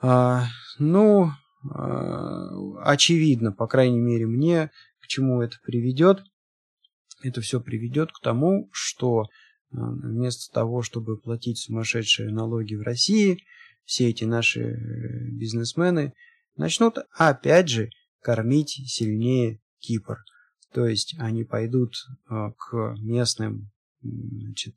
[0.00, 0.46] А,
[0.78, 1.30] ну,
[1.74, 2.48] Э,
[2.82, 4.70] очевидно, по крайней мере мне,
[5.00, 6.22] к чему это приведет.
[7.22, 9.26] Это все приведет к тому, что э,
[9.70, 13.42] вместо того, чтобы платить сумасшедшие налоги в России,
[13.84, 16.12] все эти наши э, бизнесмены
[16.56, 20.18] начнут опять же кормить сильнее Кипр.
[20.72, 21.94] То есть они пойдут
[22.28, 23.70] к местным
[24.02, 24.74] значит,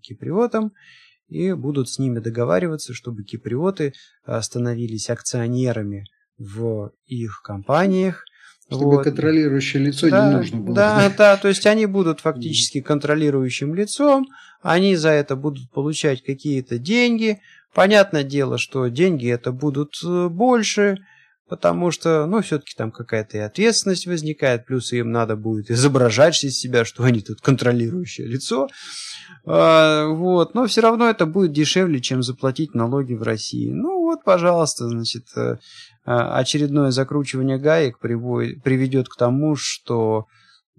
[0.00, 0.72] киприотам
[1.28, 3.92] и будут с ними договариваться, чтобы киприоты
[4.26, 6.04] э, становились акционерами
[6.38, 8.24] в их компаниях.
[8.68, 9.04] Чтобы вот.
[9.04, 10.74] контролирующее лицо да, не нужно было.
[10.74, 14.26] Да, да, то есть они будут фактически контролирующим лицом,
[14.60, 17.40] они за это будут получать какие-то деньги.
[17.74, 20.98] Понятное дело, что деньги это будут э, больше,
[21.48, 26.58] потому что, ну, все-таки там какая-то и ответственность возникает, плюс им надо будет изображать из
[26.58, 28.68] себя, что они тут контролирующее лицо.
[29.46, 33.70] А, вот, но все равно это будет дешевле, чем заплатить налоги в России.
[33.70, 35.58] Ну вот, пожалуйста, значит, э,
[36.04, 40.26] а, очередное закручивание гаек приведет к тому, что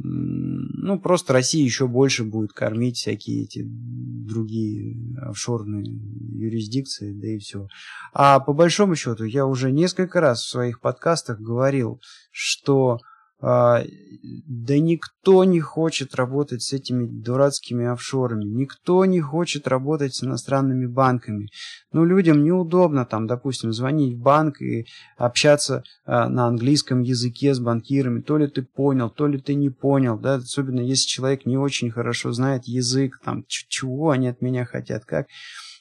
[0.02, 7.68] ну, просто Россия еще больше будет кормить всякие эти другие офшорные юрисдикции, да и все.
[8.14, 12.00] А по большому счету, я уже несколько раз в своих подкастах говорил,
[12.32, 13.00] что
[13.42, 20.88] да никто не хочет работать с этими дурацкими офшорами, никто не хочет работать с иностранными
[20.88, 21.50] банками.
[21.94, 24.86] Ну, людям неудобно там, допустим, звонить в банк и
[25.18, 28.22] общаться а, на английском языке с банкирами.
[28.22, 31.92] То ли ты понял, то ли ты не понял, да, особенно если человек не очень
[31.92, 35.28] хорошо знает язык, там, чего они от меня хотят, как.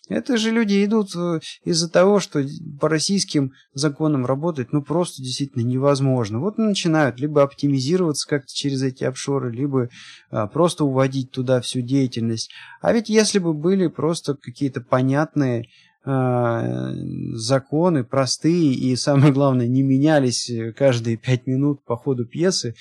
[0.08, 2.42] Это же люди идут э, из-за того, что
[2.80, 6.40] по российским законам работать ну просто действительно невозможно.
[6.40, 9.90] Вот начинают либо оптимизироваться как-то через эти офшоры, либо
[10.30, 12.50] а, просто уводить туда всю деятельность.
[12.80, 15.68] А ведь если бы были просто какие-то понятные
[16.04, 16.90] а,
[17.32, 22.74] законы, простые и, самое главное, не менялись каждые пять минут по ходу пьесы,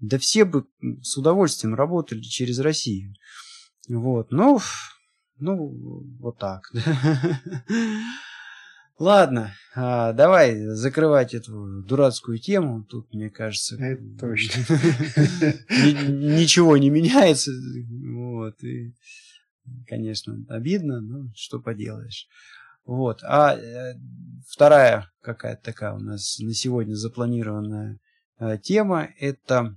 [0.00, 0.66] да все бы
[1.02, 3.14] с удовольствием работали через Россию.
[3.88, 4.58] Вот, ну,
[5.42, 6.70] ну, вот так.
[8.98, 12.84] Ладно, а, давай закрывать эту дурацкую тему.
[12.84, 14.60] Тут, мне кажется, Это точно.
[15.68, 17.50] ничего не меняется.
[18.12, 18.94] Вот, и,
[19.88, 22.28] конечно, обидно, но что поделаешь.
[22.84, 23.24] Вот.
[23.24, 23.94] А э,
[24.46, 27.98] вторая какая-то такая у нас на сегодня запланированная
[28.38, 29.76] э, тема это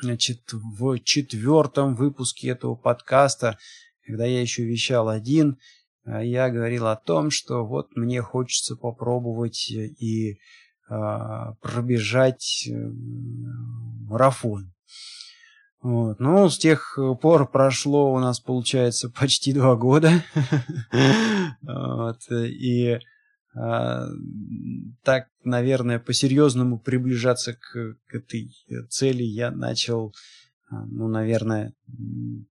[0.00, 3.58] значит, в четвертом выпуске этого подкаста
[4.06, 5.58] когда я еще вещал один,
[6.04, 10.38] а, я говорил о том, что вот мне хочется попробовать и
[10.88, 12.74] а, пробежать э,
[14.08, 14.72] марафон.
[15.80, 16.20] Вот.
[16.20, 20.22] Ну, с тех пор прошло у нас, получается, почти два года.
[22.30, 23.00] И
[23.54, 24.06] а,
[25.02, 28.50] так, наверное, по-серьезному приближаться к, к этой
[28.88, 30.14] цели я начал
[30.86, 31.74] ну, наверное,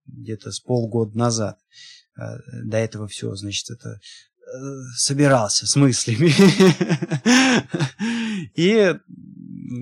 [0.07, 1.59] где-то с полгода назад.
[2.16, 3.98] А, до этого все, значит, это э,
[4.96, 6.33] собирался с мыслями.
[8.55, 8.94] И,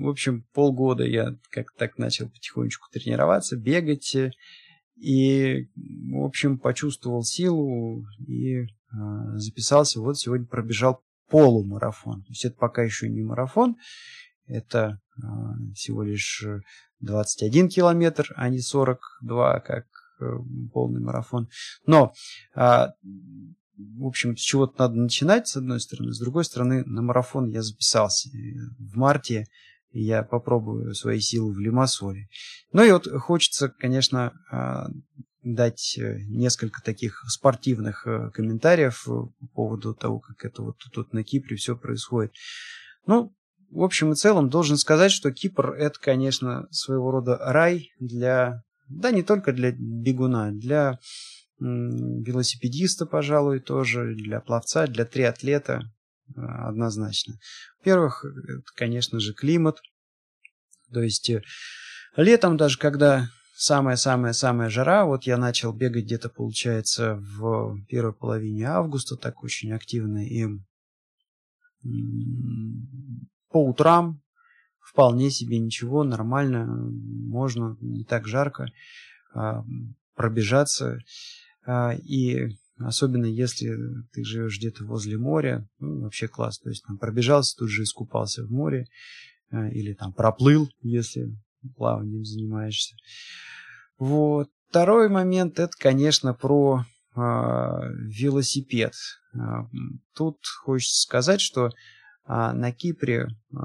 [0.01, 4.15] в общем, полгода я как так начал потихонечку тренироваться, бегать.
[4.95, 9.99] И, в общем, почувствовал силу и а, записался.
[9.99, 12.21] Вот сегодня пробежал полумарафон.
[12.23, 13.75] То есть это пока еще не марафон,
[14.47, 14.99] это
[15.73, 16.45] всего лишь
[16.99, 19.85] 21 километр, а не 42, как
[20.19, 20.25] э,
[20.73, 21.49] полный марафон.
[21.85, 22.13] Но,
[22.53, 22.93] а,
[23.77, 26.13] в общем, с чего-то надо начинать, с одной стороны.
[26.13, 28.29] С другой стороны, на марафон я записался
[28.79, 29.45] в марте.
[29.91, 32.27] И я попробую свои силы в Лимассоле.
[32.73, 34.87] Ну и вот хочется, конечно, а,
[35.41, 41.23] дать э, несколько таких спортивных э, комментариев по поводу того, как это вот тут на
[41.23, 42.33] Кипре все происходит.
[43.05, 43.33] Ну,
[43.69, 49.11] в общем и целом должен сказать, что Кипр это, конечно, своего рода рай для Да,
[49.11, 50.99] не только для бегуна, для
[51.59, 55.91] велосипедиста, пожалуй, тоже, для пловца, для триатлета
[56.35, 57.35] однозначно.
[57.79, 59.79] Во-первых, это, конечно же, климат.
[60.91, 61.31] То есть
[62.15, 65.05] летом даже, когда самая-самая-самая жара.
[65.05, 70.27] Вот я начал бегать где-то, получается, в первой половине августа, так очень активно.
[70.27, 70.45] И
[73.55, 74.21] по утрам
[74.81, 78.67] вполне себе ничего, нормально, можно, не так жарко
[79.33, 79.63] а,
[80.13, 80.99] пробежаться.
[81.65, 82.49] А, и
[82.79, 83.73] особенно если
[84.11, 86.59] ты живешь где-то возле моря, ну, вообще класс.
[86.59, 88.87] То есть там пробежался, тут же искупался в море,
[89.51, 91.33] а, или там проплыл, если
[91.77, 92.97] плаванием занимаешься.
[93.97, 94.49] Вот.
[94.67, 96.83] Второй момент это, конечно, про
[97.15, 98.91] э, велосипед.
[100.13, 101.71] Тут хочется сказать, что
[102.27, 103.57] э, на Кипре э,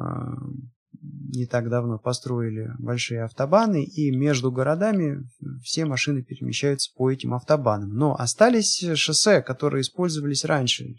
[1.02, 5.26] не так давно построили большие автобаны, и между городами
[5.62, 7.94] все машины перемещаются по этим автобанам.
[7.94, 10.96] Но остались шоссе, которые использовались раньше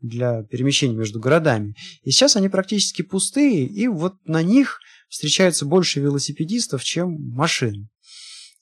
[0.00, 1.74] для перемещения между городами.
[2.02, 7.88] И сейчас они практически пустые, и вот на них встречается больше велосипедистов, чем машин.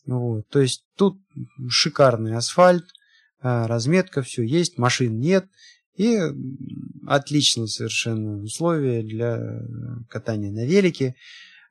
[0.07, 0.49] Вот.
[0.49, 1.21] То есть тут
[1.69, 2.85] шикарный асфальт,
[3.41, 5.47] а, разметка, все есть, машин нет.
[5.97, 6.19] И
[7.07, 9.63] отличные совершенно условия для
[10.09, 11.17] катания на велике.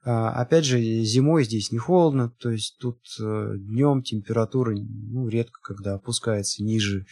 [0.04, 5.60] А, опять же, зимой здесь не холодно, то есть тут э, днем температура ну, редко
[5.62, 7.06] когда опускается ниже,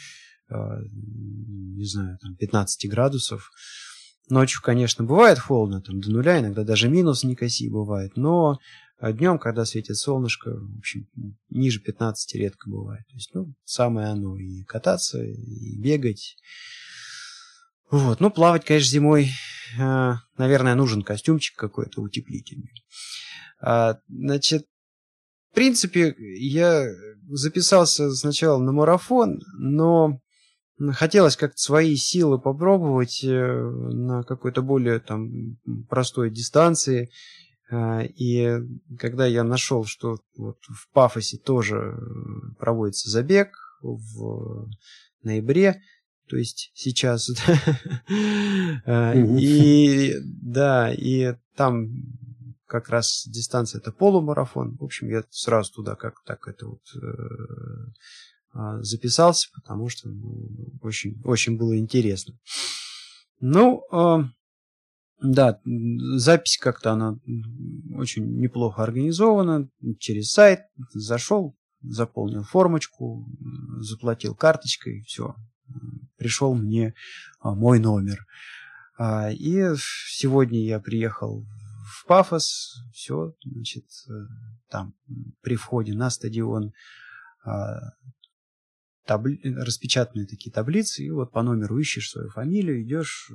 [0.50, 3.52] а, не знаю, там 15 градусов.
[4.30, 8.60] Ночью, конечно, бывает холодно, там до нуля, иногда даже минус не коси бывает, но
[9.02, 11.08] днем, когда светит солнышко, в общем,
[11.50, 13.06] ниже 15 редко бывает.
[13.08, 16.38] То есть, ну, самое оно и кататься, и бегать.
[17.92, 19.32] Вот, ну, плавать, конечно, зимой,
[19.80, 22.84] э, наверное, нужен костюмчик какой-то утеплительный.
[23.62, 24.68] А, значит,
[25.52, 26.86] в принципе, я
[27.30, 30.22] записался сначала на марафон, но
[30.92, 35.58] хотелось как-то свои силы попробовать э, на какой-то более там
[35.90, 37.10] простой дистанции.
[37.72, 38.60] А, и
[39.00, 41.98] когда я нашел, что вот в Пафосе тоже
[42.60, 44.70] проводится забег в
[45.24, 45.82] ноябре,
[46.30, 47.30] то есть сейчас,
[48.86, 51.90] а, и да, и там
[52.68, 54.78] как раз дистанция это полумарафон.
[54.78, 57.08] В общем, я сразу туда как так это вот э,
[58.54, 60.50] а, записался, потому что ну,
[60.82, 62.38] очень, очень было интересно.
[63.42, 63.84] Ну,
[65.22, 67.18] да, запись как-то она
[67.96, 69.70] очень неплохо организована.
[70.00, 70.62] Через сайт
[70.94, 73.28] зашел, заполнил формочку,
[73.80, 75.36] заплатил карточкой, все,
[76.18, 76.94] пришел мне
[77.40, 78.26] а, мой номер.
[78.98, 81.46] А, и сегодня я приехал
[81.90, 84.12] в Пафос, все, значит, э,
[84.70, 84.94] там
[85.42, 86.74] при входе на стадион
[87.44, 87.80] а,
[89.06, 89.40] табли...
[89.44, 93.32] распечатанные такие таблицы, и вот по номеру ищешь свою фамилию, идешь,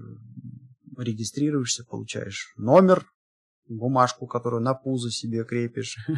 [0.96, 3.06] регистрируешься, получаешь номер,
[3.68, 5.98] бумажку, которую на пузо себе крепишь.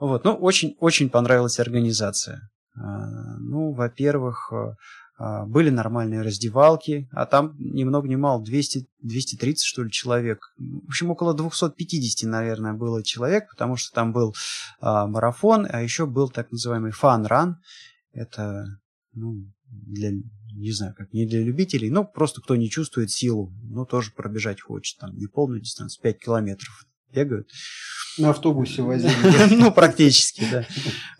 [0.00, 2.50] Вот, ну, очень-очень понравилась организация.
[2.76, 4.74] А, ну, во-первых, а,
[5.18, 10.54] а, были нормальные раздевалки, а там ни много ни мало 200, 230, что ли, человек.
[10.58, 14.34] В общем, около 250, наверное, было человек, потому что там был
[14.80, 17.58] а, марафон, а еще был так называемый фан-ран.
[18.12, 18.66] Это
[19.14, 20.12] ну, для
[20.56, 24.60] не знаю, как не для любителей, но просто кто не чувствует силу, но тоже пробежать
[24.60, 27.50] хочет, там не полную дистанцию, 5 километров бегают.
[28.18, 29.12] На автобусе возили.
[29.56, 30.66] Ну, практически, да.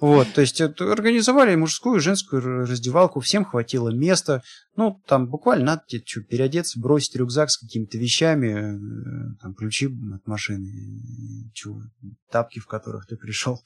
[0.01, 4.43] Вот, то есть организовали мужскую, женскую раздевалку, всем хватило места.
[4.77, 10.27] Ну, там буквально надо что, переодеться, бросить рюкзак с какими-то вещами, э, там, ключи от
[10.27, 11.83] машины, чего,
[12.31, 13.63] тапки, в которых ты пришел.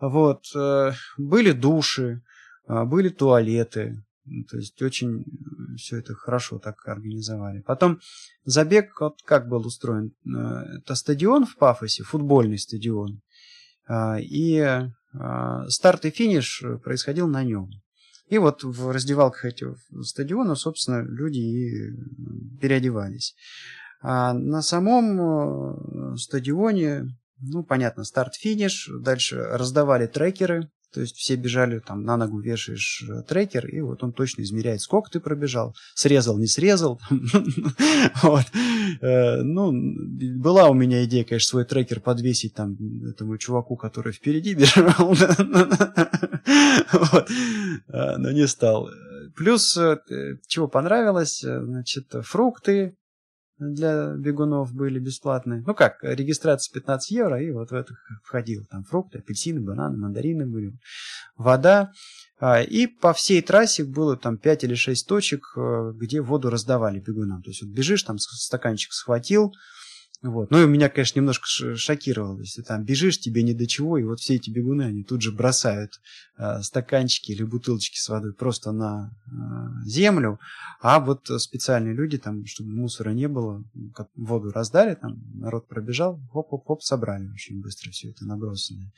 [0.00, 2.22] Вот, э, были души,
[2.68, 4.02] э, были туалеты,
[4.50, 7.60] то есть очень э, все это хорошо так организовали.
[7.60, 8.00] Потом
[8.44, 10.12] забег вот как был устроен.
[10.26, 13.20] Э, это стадион в Пафосе, футбольный стадион.
[13.90, 14.86] А, и
[15.68, 17.70] старт и финиш происходил на нем.
[18.28, 23.34] И вот в раздевалках этих стадионов, собственно, люди и переодевались.
[24.00, 27.06] А на самом э, стадионе,
[27.40, 33.22] ну, понятно, старт-финиш, дальше раздавали трекеры, то есть все бежали, там на ногу вешаешь э,
[33.22, 37.00] трекер, и вот он точно измеряет, сколько ты пробежал, срезал, не срезал.
[38.22, 38.44] вот.
[39.00, 42.76] Э, ну, была у меня идея, конечно, свой трекер подвесить там
[43.06, 45.14] этому чуваку, который впереди бежал.
[47.88, 48.88] Э, но не стал.
[49.36, 49.78] Плюс,
[50.46, 52.97] чего понравилось, значит, фрукты,
[53.58, 55.62] для бегунов были бесплатные.
[55.66, 60.46] Ну как, регистрация 15 евро, и вот в это входил там фрукты, апельсины, бананы, мандарины
[60.46, 60.78] были,
[61.36, 61.92] вода.
[62.40, 67.00] А, и по всей трассе было там 5 или 6 точек, э, где воду раздавали
[67.00, 67.42] бегунам.
[67.42, 69.52] То есть вот бежишь, там стаканчик схватил,
[70.20, 70.50] вот.
[70.50, 71.46] Ну и меня, конечно, немножко
[71.76, 72.40] шокировало.
[72.40, 75.30] Если там бежишь, тебе ни до чего, и вот все эти бегуны, они тут же
[75.30, 76.00] бросают
[76.36, 79.30] э, стаканчики или бутылочки с водой просто на э,
[79.86, 80.40] землю.
[80.80, 83.62] А вот специальные люди, там, чтобы мусора не было,
[84.16, 88.92] воду раздали, там народ пробежал, хоп-хоп-хоп, собрали очень быстро все это набросанное.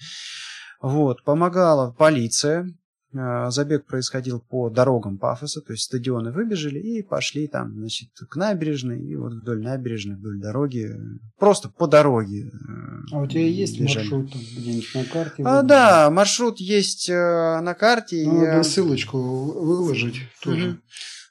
[0.80, 2.66] Вот, помогала полиция,
[3.12, 9.00] забег происходил по дорогам Пафоса, то есть стадионы выбежали и пошли там, значит, к набережной,
[9.00, 10.94] и вот вдоль набережной, вдоль дороги,
[11.38, 12.50] просто по дороге.
[12.52, 12.80] Э,
[13.12, 14.04] а у тебя есть бежали.
[14.04, 15.42] маршрут где-нибудь на карте?
[15.44, 18.24] А, да, маршрут есть э, на карте.
[18.26, 18.62] Ну, я...
[18.62, 20.78] ссылочку выложить тоже.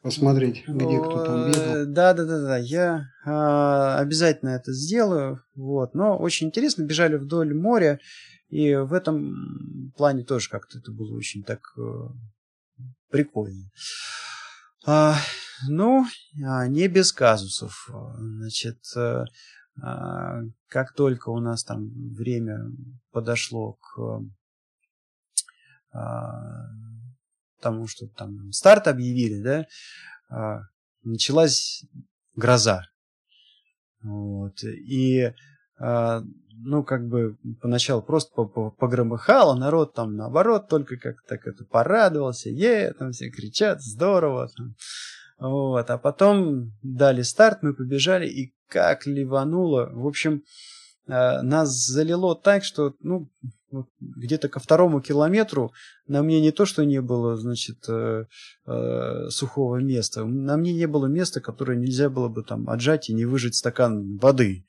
[0.01, 1.85] Посмотреть, где кто там бегал.
[1.87, 2.57] Да, да, да, да.
[2.57, 5.43] Я э, обязательно это сделаю.
[5.55, 5.93] Вот.
[5.93, 6.83] Но очень интересно.
[6.83, 7.99] Бежали вдоль моря.
[8.49, 12.09] И в этом плане тоже как-то это было очень так э,
[13.09, 13.69] прикольно.
[14.85, 15.17] А,
[15.67, 16.05] ну,
[16.43, 17.89] а, не без казусов.
[18.17, 19.25] Значит, э,
[19.81, 22.71] а, как только у нас там время
[23.11, 24.21] подошло к
[25.91, 26.67] а,
[27.61, 29.67] тому, что там старт объявили, да,
[30.29, 30.61] а,
[31.03, 31.83] началась
[32.35, 32.83] гроза.
[34.01, 34.63] Вот.
[34.63, 35.33] И
[35.77, 36.23] а,
[36.61, 42.93] ну, как бы поначалу просто погромыхало, народ там наоборот только как так это порадовался, е,
[42.93, 44.75] там все кричат, здорово, там.
[45.39, 50.43] вот, а потом дали старт, мы побежали, и как ливануло, в общем,
[51.07, 53.29] а, нас залило так, что, ну,
[53.99, 55.73] где-то ко второму километру
[56.07, 58.25] на мне не то, что не было, значит, э,
[58.65, 63.13] э, сухого места, на мне не было места, которое нельзя было бы там отжать и
[63.13, 64.65] не выжать стакан воды.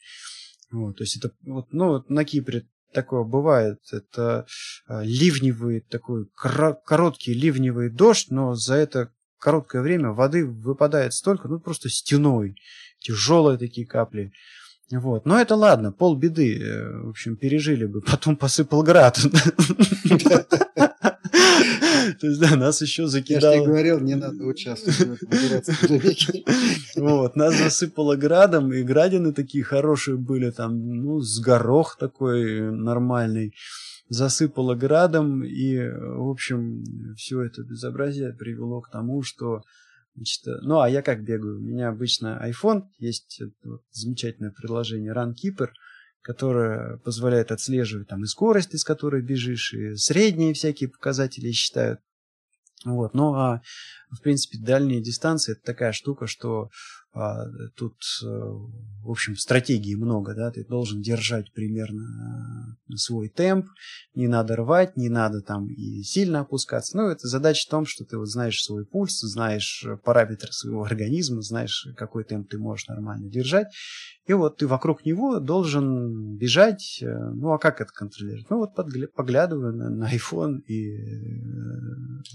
[0.71, 3.79] Вот, то есть это вот, ну, вот на Кипре такое бывает.
[3.93, 4.47] Это
[4.89, 11.59] э, ливневый такой короткий ливневый дождь, но за это короткое время воды выпадает столько, ну
[11.59, 12.57] просто стеной,
[12.99, 14.33] тяжелые такие капли.
[14.91, 15.25] Вот.
[15.25, 18.01] Но это ладно, полбеды, э, в общем, пережили бы.
[18.11, 19.19] Потом посыпал град.
[22.21, 23.53] То есть, да, нас еще закидало...
[23.53, 26.01] Я же тебе говорил, не надо участвовать в этом
[26.97, 33.55] Вот, нас засыпало градом, и градины такие хорошие были, там, ну, с горох такой нормальный.
[34.09, 36.83] Засыпало градом, и, в общем,
[37.17, 39.63] все это безобразие привело к тому, что
[40.17, 41.59] Значит, ну, а я как бегаю?
[41.59, 45.69] У меня обычно iPhone, есть вот замечательное приложение RunKeeper,
[46.23, 52.01] которая позволяет отслеживать там и скорость, с которой бежишь, и средние всякие показатели считают.
[52.85, 53.15] Вот.
[53.15, 53.63] Ну а
[54.11, 56.71] в принципе дальние дистанции это такая штука, что
[57.13, 57.45] а,
[57.75, 63.67] тут, э, в общем, стратегии много, да, ты должен держать примерно э, свой темп,
[64.15, 66.97] не надо рвать, не надо там и сильно опускаться.
[66.97, 71.43] Ну, это задача в том, что ты вот знаешь свой пульс, знаешь параметры своего организма,
[71.43, 73.67] знаешь, какой темп ты можешь нормально держать,
[74.27, 77.01] и вот ты вокруг него должен бежать.
[77.03, 78.49] Э, ну, а как это контролировать?
[78.51, 78.77] Ну, вот
[79.17, 80.95] поглядываю на, на iPhone и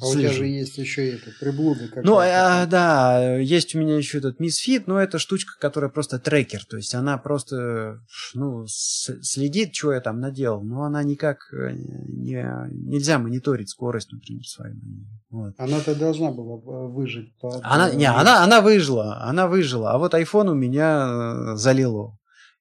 [0.01, 0.09] А слежу.
[0.09, 2.01] у тебя же есть еще это, приблуда какая-то.
[2.03, 6.19] Ну, а, да, есть у меня еще этот Miss Fit, но это штучка, которая просто
[6.19, 7.99] трекер, то есть она просто,
[8.33, 14.43] ну, следит, что я там наделал, но она никак э, не, нельзя мониторить скорость, например,
[14.45, 14.75] свою.
[15.29, 15.53] Вот.
[15.57, 16.57] Она-то должна была
[16.87, 17.35] выжить.
[17.39, 22.17] По, она, не, она, она выжила, она выжила, а вот iPhone у меня э, залило.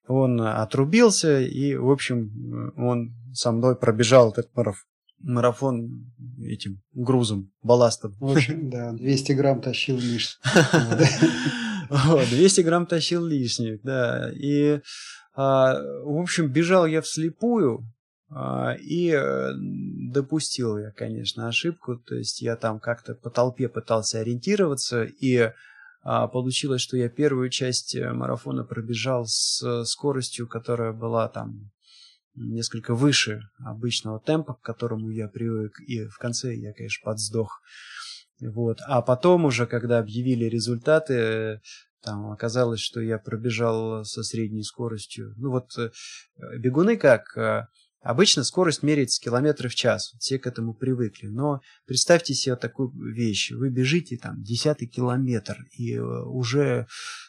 [0.06, 4.84] Он отрубился, и, в общем, он со мной пробежал этот марафон
[5.24, 8.14] марафон этим грузом, балластом.
[8.20, 10.40] В общем, да, 200 грамм тащил лишних.
[12.30, 14.30] 200 грамм тащил лишних, да.
[14.34, 14.80] И,
[15.34, 17.86] а, в общем, бежал я вслепую,
[18.30, 19.52] а, и э,
[20.12, 21.96] допустил я, конечно, ошибку.
[21.96, 25.52] То есть я там как-то по толпе пытался ориентироваться, и
[26.02, 31.70] а, получилось, что я первую часть э, марафона пробежал с скоростью, которая была там
[32.34, 37.60] несколько выше обычного темпа, к которому я привык, и в конце я, конечно, подсдох.
[38.40, 38.78] Вот.
[38.86, 41.60] А потом уже, когда объявили результаты,
[42.02, 45.34] там оказалось, что я пробежал со средней скоростью.
[45.36, 45.90] Ну вот э,
[46.58, 47.66] бегуны как э,
[48.04, 51.28] Обычно скорость меряется километры в час, все к этому привыкли.
[51.28, 53.50] Но представьте себе такую вещь.
[53.50, 56.86] Вы бежите там десятый километр, и э, уже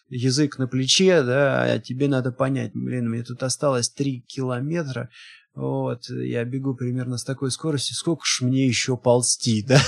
[0.10, 5.10] язык на плече, да, а тебе надо понять, блин, мне тут осталось три километра,
[5.56, 9.80] вот, я бегу примерно с такой скоростью, сколько ж мне еще ползти, да?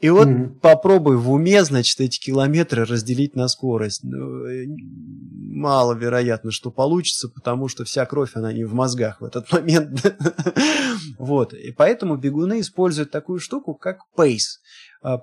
[0.00, 0.60] И вот mm-hmm.
[0.60, 4.04] попробуй в уме, значит, эти километры разделить на скорость.
[4.04, 4.66] Ну, э,
[5.56, 10.16] маловероятно, что получится, потому что вся кровь, она не в мозгах в этот момент.
[11.18, 14.60] Вот, и поэтому бегуны используют такую штуку, как пейс.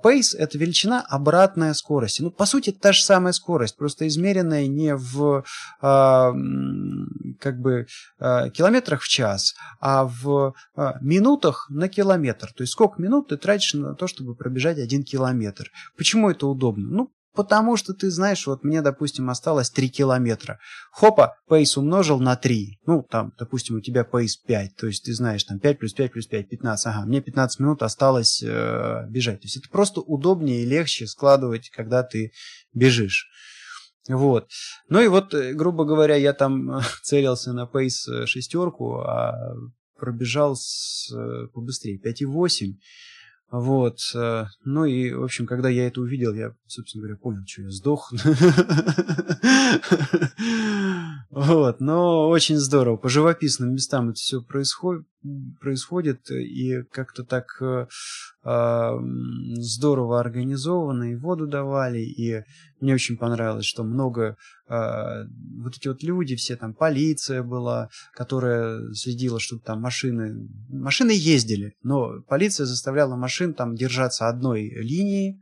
[0.02, 2.22] Пейс– это величина обратная скорости.
[2.22, 5.44] Ну, по сути, та же самая скорость, просто измеренная не в
[5.82, 6.34] а,
[7.40, 7.88] как бы
[8.20, 12.54] а, километрах в час, а в а, минутах на километр.
[12.54, 15.72] То есть сколько минут ты тратишь на то, чтобы пробежать один километр.
[15.98, 16.90] Почему это удобно?
[16.90, 20.60] Ну, Потому что ты знаешь, вот мне, допустим, осталось 3 километра.
[20.92, 22.80] Хопа, пейс умножил на 3.
[22.86, 24.76] Ну, там, допустим, у тебя пейс 5.
[24.76, 26.86] То есть ты знаешь, там 5 плюс 5 плюс 5, 15.
[26.88, 29.42] Ага, мне 15 минут осталось э, бежать.
[29.42, 32.32] То есть это просто удобнее и легче складывать, когда ты
[32.74, 33.28] бежишь.
[34.08, 34.50] Вот.
[34.90, 39.34] Ну и вот, э, грубо говоря, я там целился на пейс э, шестерку, а
[39.98, 42.74] пробежал с, э, побыстрее 5,8.
[43.52, 43.98] Вот.
[44.16, 47.70] Э, ну и, в общем, когда я это увидел, я, собственно говоря, понял, что я
[47.70, 48.12] сдох.
[51.30, 51.80] Вот.
[51.80, 52.96] Но очень здорово.
[52.96, 55.08] По живописным местам это все происходит,
[55.60, 57.88] происходит и как-то так э,
[58.44, 58.98] а,
[59.56, 62.44] здорово организовано, и воду давали, и
[62.82, 64.36] мне очень понравилось, что много
[64.68, 65.26] э,
[65.62, 71.76] вот эти вот люди, все там, полиция была, которая следила, чтобы там машины, машины ездили,
[71.84, 75.42] но полиция заставляла машин там держаться одной линии,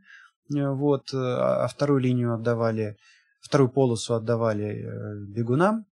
[0.54, 2.96] э, вот, а, а вторую линию отдавали,
[3.40, 5.86] вторую полосу отдавали э, бегунам,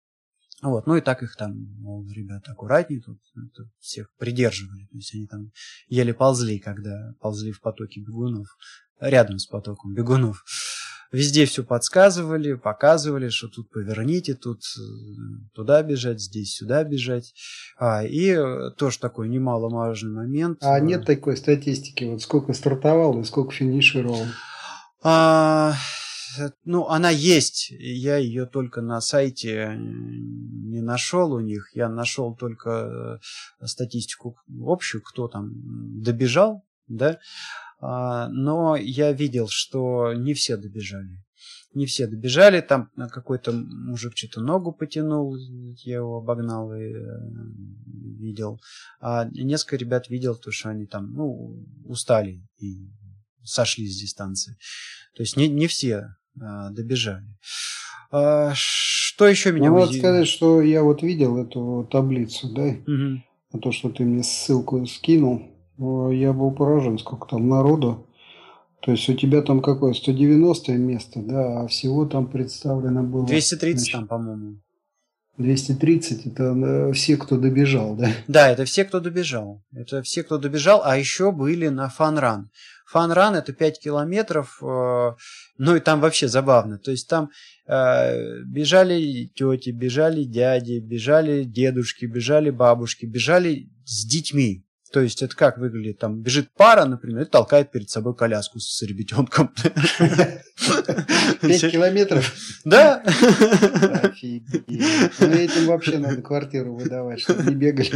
[0.63, 3.19] вот, ну и так их там, мол, ребята, аккуратнее, тут,
[3.55, 4.87] тут всех придерживали.
[4.87, 5.51] То есть они там
[5.89, 8.47] еле ползли, когда ползли в потоке бегунов,
[8.99, 10.45] рядом с потоком бегунов.
[11.13, 14.81] Везде все подсказывали, показывали, что тут поверните, тут э,
[15.55, 17.33] туда бежать, здесь сюда бежать.
[17.79, 20.59] А, и э, тоже такой немаловажный момент.
[20.63, 24.27] А нет такой статистики, вот сколько стартовал и сколько финишировал?
[25.03, 25.75] А,
[26.65, 27.71] ну, она есть.
[27.71, 31.71] Я ее только на сайте не нашел у них.
[31.75, 33.21] Я нашел только
[33.63, 35.53] э, статистику общую, кто там
[36.03, 37.19] добежал, да.
[37.81, 41.25] А, но я видел, что не все добежали.
[41.75, 47.05] Не все добежали, там какой-то мужик что-то ногу потянул, я его обогнал и э,
[48.19, 48.61] видел.
[48.99, 52.91] А несколько ребят видел, то что они там, ну, устали и
[53.45, 54.57] сошли с дистанции.
[55.15, 57.27] То есть не, не все добежали.
[58.11, 63.23] А, что еще меня Ну, надо сказать, что я вот видел эту таблицу, да, угу.
[63.53, 65.43] а то, что ты мне ссылку скинул,
[65.79, 68.07] я был поражен, сколько там народу.
[68.83, 73.27] То есть у тебя там какое, 190 место, да, а всего там представлено было...
[73.27, 74.61] 230 значит, там, по-моему.
[75.39, 78.11] 230 это э, все, кто добежал, да?
[78.29, 79.63] Да, это все, кто добежал.
[79.73, 82.51] Это все, кто добежал, а еще были на фанран.
[82.87, 85.13] Фанран это 5 километров, э,
[85.59, 86.79] ну и там вообще забавно.
[86.79, 87.31] То есть там
[87.67, 94.66] э, бежали тети, бежали дяди, бежали дедушки, бежали бабушки, бежали с детьми.
[94.93, 95.99] То есть это как выглядит?
[95.99, 99.53] Там бежит пара, например, и толкает перед собой коляску с ребятенком.
[101.41, 102.35] Пять километров?
[102.65, 103.03] Да.
[104.03, 104.65] Офигеть.
[105.21, 107.91] Ну, этим вообще надо квартиру выдавать, чтобы не бегали.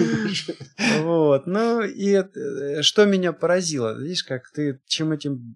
[1.01, 1.47] Вот.
[1.47, 5.55] Ну, и э, что меня поразило, видишь, как ты чем этим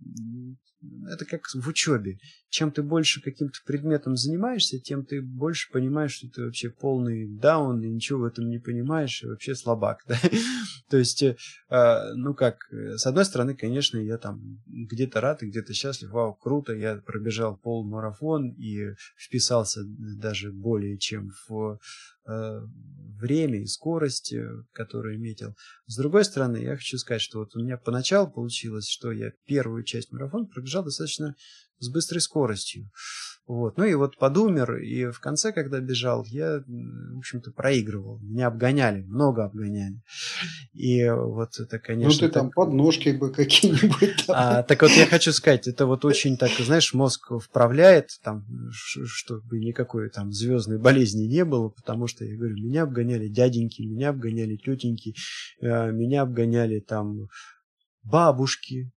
[1.11, 2.19] это как в учебе.
[2.49, 7.83] Чем ты больше каким-то предметом занимаешься, тем ты больше понимаешь, что ты вообще полный даун,
[7.83, 10.05] и ничего в этом не понимаешь, и вообще слабак.
[10.09, 10.19] Да?
[10.89, 11.35] То есть, э,
[12.15, 16.11] ну как, э, с одной стороны, конечно, я там где-то рад и где-то счастлив.
[16.11, 21.79] Вау, круто, я пробежал полмарафон и вписался даже более чем в
[22.27, 24.35] время и скорость,
[24.73, 25.55] которую метил.
[25.87, 29.85] С другой стороны, я хочу сказать, что вот у меня поначалу получилось, что я первую
[29.85, 31.35] часть марафона пробежал достаточно
[31.79, 32.91] с быстрой скоростью.
[33.47, 33.77] Вот.
[33.77, 38.19] Ну и вот подумер, и в конце, когда бежал, я, в общем-то, проигрывал.
[38.21, 40.01] Меня обгоняли, много обгоняли.
[40.73, 42.23] И вот это, конечно...
[42.23, 42.43] Ну ты так...
[42.43, 44.25] там подножки бы какие-нибудь.
[44.29, 49.59] А, так вот я хочу сказать, это вот очень так, знаешь, мозг вправляет, там, чтобы
[49.59, 54.57] никакой там звездной болезни не было, потому что, я говорю, меня обгоняли дяденьки, меня обгоняли
[54.57, 55.15] тетеньки,
[55.61, 57.29] э, меня обгоняли там
[58.03, 58.91] бабушки,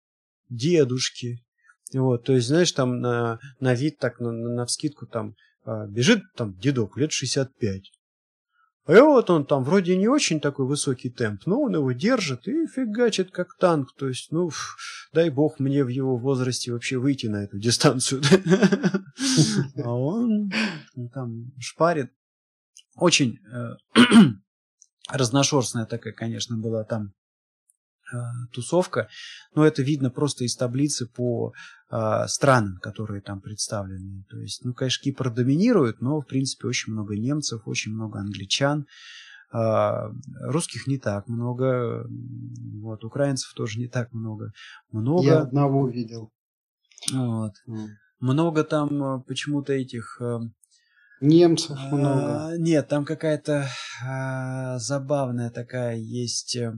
[0.48, 1.40] дедушки,
[1.92, 5.34] вот, то есть, знаешь, там на, на вид, так, на, на вскидку, там,
[5.64, 7.82] а, бежит там дедок лет 65.
[8.86, 12.66] А вот он там вроде не очень такой высокий темп, но он его держит и
[12.68, 13.88] фигачит как танк.
[13.98, 14.50] То есть, ну,
[15.12, 18.22] дай бог мне в его возрасте вообще выйти на эту дистанцию.
[19.82, 20.50] А он
[21.12, 22.12] там шпарит.
[22.96, 23.74] Очень э,
[25.10, 27.12] разношерстная такая, конечно, была там
[28.52, 29.08] тусовка.
[29.54, 31.52] Но это видно просто из таблицы по
[31.90, 34.24] э, странам, которые там представлены.
[34.28, 38.86] То есть, ну, конечно, Кипр доминирует, но, в принципе, очень много немцев, очень много англичан.
[39.52, 42.06] Э, русских не так много.
[42.80, 44.52] Вот, украинцев тоже не так много.
[44.92, 45.24] Много...
[45.24, 46.32] Я одного видел.
[47.12, 47.52] Вот.
[47.68, 47.86] Mm.
[48.20, 50.20] Много там почему-то этих...
[50.20, 50.38] Э,
[51.22, 52.48] Немцев много.
[52.48, 53.66] А, нет, там какая-то
[54.78, 56.74] забавная такая есть э,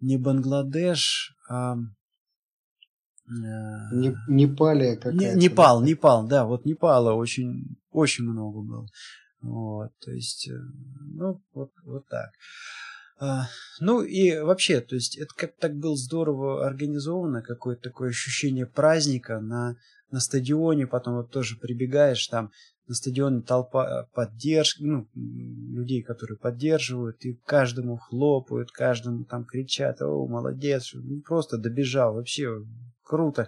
[0.00, 1.76] не Бангладеш, а...
[3.28, 5.16] Не, Непалия какая-то.
[5.16, 5.86] Не, Непал, да?
[5.86, 8.86] Непал, да, вот Непала очень, очень много было.
[9.40, 10.58] Вот, то есть, э,
[11.14, 12.30] ну, вот, вот так.
[13.20, 13.46] А,
[13.80, 19.40] ну и вообще, то есть это как так было здорово организовано, какое-то такое ощущение праздника
[19.40, 19.76] на,
[20.10, 22.50] на стадионе, потом вот тоже прибегаешь, там
[22.90, 30.02] на стадионе толпа э, поддержки, ну, людей, которые поддерживают, и каждому хлопают, каждому там кричат,
[30.02, 32.66] о, молодец, ну, просто добежал, вообще
[33.04, 33.46] круто.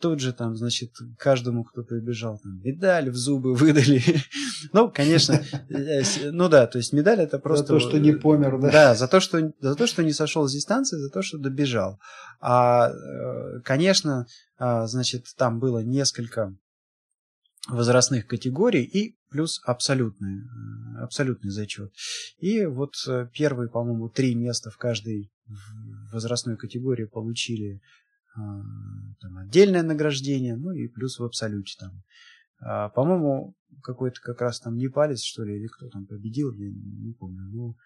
[0.00, 4.02] Тут же там, значит, каждому, кто прибежал, там, медаль в зубы выдали.
[4.72, 6.02] ну, конечно, э,
[6.32, 7.66] ну да, то есть медаль это просто...
[7.66, 8.70] За то, что не помер, да?
[8.72, 12.00] Да, за то, что, за то, что не сошел с дистанции, за то, что добежал.
[12.40, 14.26] А, э, конечно,
[14.58, 16.56] а, значит, там было несколько
[17.68, 21.92] возрастных категорий и плюс абсолютный, э, абсолютный зачет.
[22.38, 25.32] И вот э, первые, по-моему, три места в каждой
[26.12, 27.80] возрастной категории получили
[28.34, 32.02] там, отдельное награждение, ну и плюс в абсолюте там.
[32.60, 36.70] А, по-моему, какой-то как раз там не палец, что ли, или кто там победил, я
[36.70, 37.42] не, помню.
[37.50, 37.76] Ну,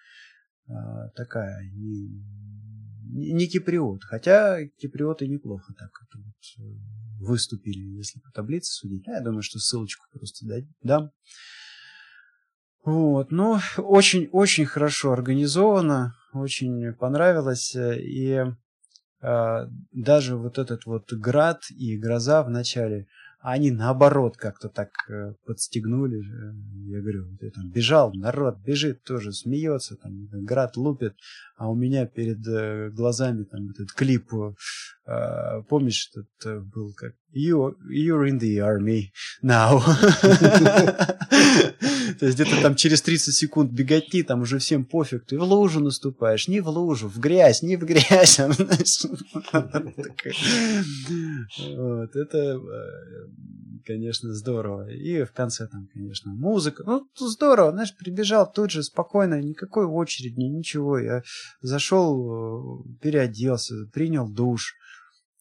[1.15, 4.05] такая, не, не киприот.
[4.05, 6.79] Хотя киприоты неплохо так вот э,
[7.21, 9.07] выступили, если по таблице судить.
[9.07, 10.47] Я думаю, что ссылочку просто
[10.83, 11.11] дам.
[12.85, 17.75] Вот, ну, очень-очень хорошо организовано, очень понравилось.
[17.75, 18.45] И
[19.21, 23.07] э, даже вот этот вот град и гроза в начале–
[23.41, 26.23] а они наоборот как-то так э, подстегнули.
[26.87, 31.15] Я говорю, ты там бежал, народ бежит тоже, смеется, там град лупит,
[31.57, 37.77] а у меня перед э, глазами там этот клип, э, помнишь, этот был как you,
[37.89, 39.11] You're in the army
[39.43, 39.81] now.
[42.19, 45.81] То есть где-то там через 30 секунд беготни, там уже всем пофиг, ты в лужу
[45.81, 48.41] наступаешь, не в лужу, в грязь, не в грязь.
[51.79, 52.59] Вот, это, э,
[53.85, 54.91] конечно, здорово.
[54.91, 56.83] И в конце там, конечно, музыка.
[56.87, 60.99] Ну, здорово, знаешь, прибежал тут же спокойно, никакой очереди, ничего.
[60.99, 61.23] Я
[61.61, 64.75] зашел, э, переоделся, принял душ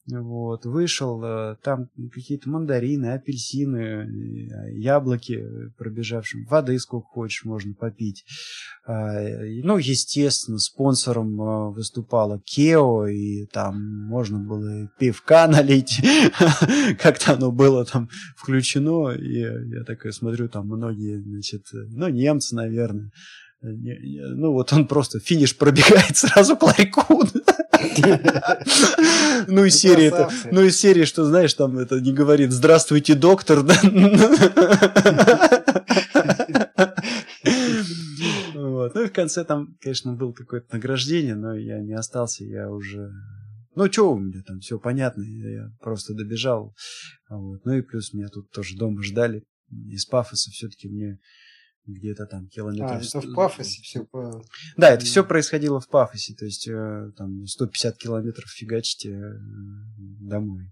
[0.07, 5.43] вот, вышел, э, там какие-то мандарины, апельсины, э, яблоки
[5.77, 8.25] пробежавшим, воды сколько хочешь можно попить.
[8.85, 9.21] А,
[9.63, 16.01] ну, естественно, спонсором э, выступала Кео, и там можно было пивка налить,
[17.01, 23.11] как-то оно было там включено, и я такой смотрю, там многие, значит, ну, немцы, наверное,
[23.61, 27.23] ну, вот он просто финиш пробегает сразу к ларьку.
[29.47, 33.63] Ну и серии это, ну и серии, что знаешь, там это не говорит «Здравствуйте, доктор»?
[38.55, 38.95] Вот.
[38.95, 43.11] Ну и в конце там, конечно, было какое-то награждение, но я не остался, я уже...
[43.75, 46.75] Ну, что у меня там, все понятно, я просто добежал.
[47.29, 47.65] Вот.
[47.65, 49.43] Ну и плюс меня тут тоже дома ждали.
[49.69, 51.19] Из пафоса все-таки мне
[51.87, 53.01] где-то там километров...
[53.01, 54.05] А, это в Пафосе все.
[54.75, 59.33] Да, это все происходило в Пафосе, то есть э, там 150 километров фигачите э,
[60.21, 60.71] домой.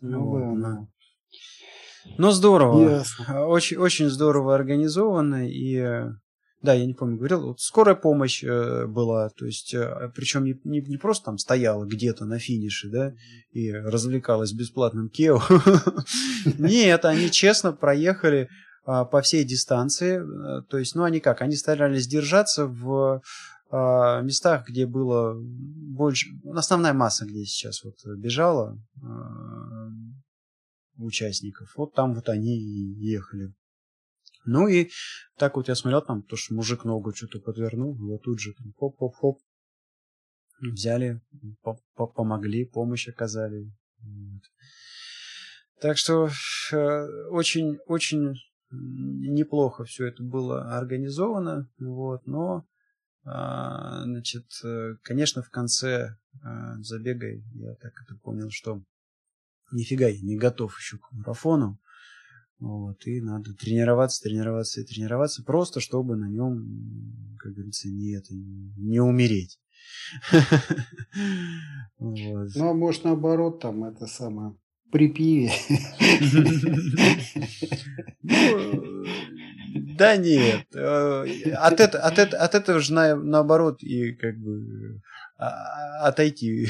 [0.00, 0.86] Ну, вот, да,
[2.18, 2.90] Но здорово.
[2.90, 3.46] Ясно.
[3.46, 5.48] Очень, очень здорово организовано.
[5.48, 6.04] И
[6.64, 10.58] да, я не помню, говорил, вот скорая помощь э, была, то есть, э, причем не,
[10.64, 13.12] не, не просто там стояла где-то на финише, да,
[13.52, 15.42] и развлекалась бесплатным Кео.
[16.58, 18.48] Нет, они честно проехали а,
[18.84, 20.18] по всей дистанции.
[20.18, 21.42] Э, то есть, ну, они как?
[21.42, 23.22] Они старались держаться в
[23.70, 26.28] а, местах, где было больше...
[26.54, 29.88] Основная масса, где сейчас вот бежала а,
[30.98, 31.72] участников.
[31.76, 33.52] Вот там вот они и ехали.
[34.44, 34.90] Ну и
[35.38, 39.40] так вот я смотрел, там, то, что мужик ногу что-то подвернул, вот тут же хоп-хоп-хоп,
[40.60, 41.20] взяли,
[41.96, 43.72] помогли, помощь оказали.
[45.80, 46.30] Так что
[47.30, 48.34] очень-очень э,
[48.74, 52.66] неплохо все это было организовано, вот, но,
[53.24, 58.82] а, значит, э, конечно, в конце а, забега я так это понял, что
[59.72, 61.80] нифига я не готов еще к марафону,
[62.58, 68.34] вот, и надо тренироваться, тренироваться и тренироваться, просто чтобы на нем, как говорится, не, это,
[68.34, 69.60] не умереть.
[71.98, 74.56] Ну, а может, наоборот, там это самое
[74.94, 75.50] при пиве.
[78.22, 79.04] Ну,
[79.98, 80.66] да нет.
[80.72, 81.24] Э,
[81.56, 85.02] от, это, от, это, от этого же на, наоборот и как бы
[85.36, 86.66] отойти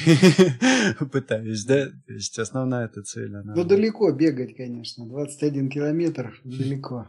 [1.12, 1.86] пытаюсь, да?
[2.06, 3.36] То есть основная эта цель.
[3.36, 3.54] Она...
[3.54, 5.06] Ну, далеко бегать, конечно.
[5.06, 7.06] 21 километр далеко.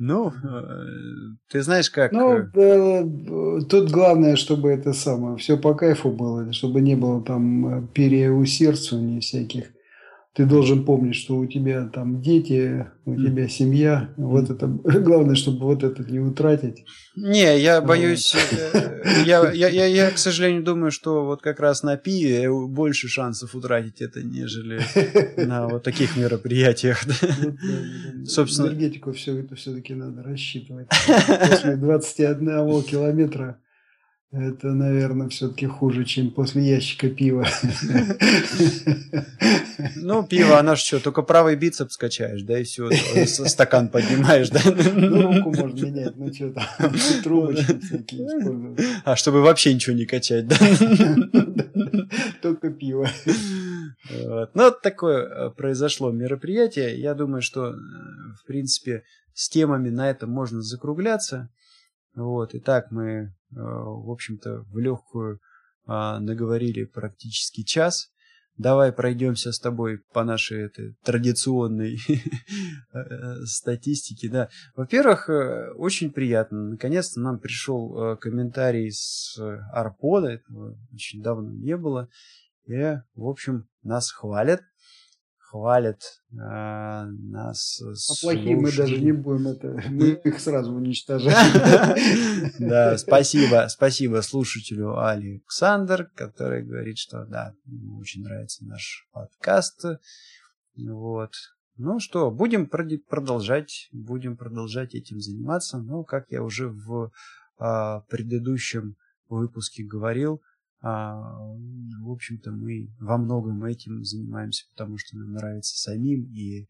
[0.00, 0.86] Ну, э,
[1.50, 2.12] ты знаешь, как...
[2.12, 3.04] Ну, э,
[3.68, 9.72] тут главное, чтобы это самое, все по кайфу было, чтобы не было там переусердствований всяких
[10.38, 14.14] ты должен помнить, что у тебя там дети, у тебя семья.
[14.16, 16.84] Вот это главное, чтобы вот это не утратить.
[17.16, 21.82] Не, я боюсь, э, я, я, я, я, к сожалению, думаю, что вот как раз
[21.82, 24.80] на пиве больше шансов утратить это, нежели
[25.44, 27.02] на вот таких мероприятиях.
[28.24, 30.86] Собственно, энергетику все это все-таки надо рассчитывать.
[31.50, 33.58] После 21 километра
[34.30, 37.46] это, наверное, все-таки хуже, чем после ящика пива.
[39.96, 42.90] Ну, пиво, она ж что, только правый бицепс качаешь, да, и все,
[43.26, 44.60] стакан поднимаешь, да?
[44.64, 46.64] Ну, руку можно менять, ну что там,
[47.22, 48.80] трубочки всякие использовать.
[49.04, 50.56] А чтобы вообще ничего не качать, да?
[52.42, 53.08] Только пиво.
[54.10, 54.50] Вот.
[54.54, 56.98] Ну, вот такое э, произошло мероприятие.
[57.00, 57.74] Я думаю, что, э,
[58.40, 59.04] в принципе,
[59.34, 61.50] с темами на этом можно закругляться.
[62.14, 65.40] Вот, и так мы, в общем-то, в легкую
[65.86, 68.10] а, наговорили практически час.
[68.56, 71.98] Давай пройдемся с тобой по нашей этой традиционной
[72.92, 74.28] э, статистике.
[74.28, 74.48] Да.
[74.74, 76.70] Во-первых, э, очень приятно.
[76.70, 79.38] Наконец-то нам пришел комментарий с
[79.72, 80.28] Арпода.
[80.28, 82.08] Этого очень давно не было.
[82.66, 82.74] И,
[83.14, 84.60] в общем, нас хвалят
[85.50, 87.80] хвалят э, нас.
[87.82, 91.98] А плохие мы даже не будем это, мы их сразу уничтожаем.
[92.58, 99.84] Да, спасибо, спасибо слушателю Александр, который говорит, что да, ему очень нравится наш подкаст.
[100.76, 101.32] Вот.
[101.76, 105.78] Ну что, будем продолжать, будем продолжать этим заниматься.
[105.78, 107.10] Но, как я уже в
[107.58, 108.96] а, предыдущем
[109.28, 110.42] выпуске говорил,
[110.80, 116.68] в общем-то, мы во многом этим занимаемся, потому что нам нравится самим, и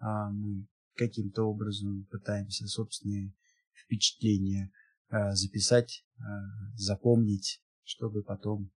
[0.00, 3.34] а, мы каким-то образом пытаемся собственные
[3.74, 4.70] впечатления
[5.08, 6.22] а, записать, а,
[6.76, 8.70] запомнить, чтобы потом,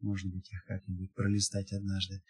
[0.00, 2.22] может быть, их как-нибудь пролистать однажды.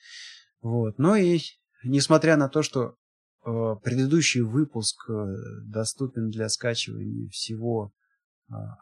[0.60, 0.98] Вот.
[0.98, 1.40] Ну и
[1.84, 2.96] несмотря на то, что
[3.42, 5.34] предыдущий выпуск э,
[5.64, 7.94] доступен для скачивания всего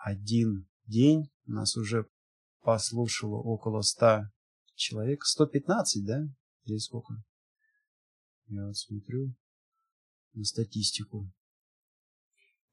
[0.03, 2.09] один день, у нас уже
[2.63, 4.23] послушало около 100
[4.75, 5.25] человек.
[5.25, 6.21] 115, да?
[6.65, 7.15] Или сколько?
[8.49, 9.35] Я вот смотрю
[10.35, 11.31] на статистику.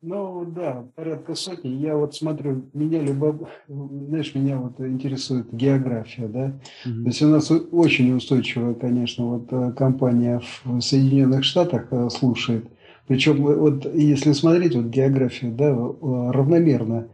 [0.07, 1.69] Ну да, порядка сотни.
[1.69, 6.59] Я вот смотрю, меня любо, знаешь, меня вот интересует география, да.
[6.85, 7.03] Угу.
[7.03, 12.67] То есть у нас очень устойчивая, конечно, вот э, компания в Соединенных Штатах э, слушает.
[13.07, 17.07] Причем э, вот если смотреть вот географию, да, равномерно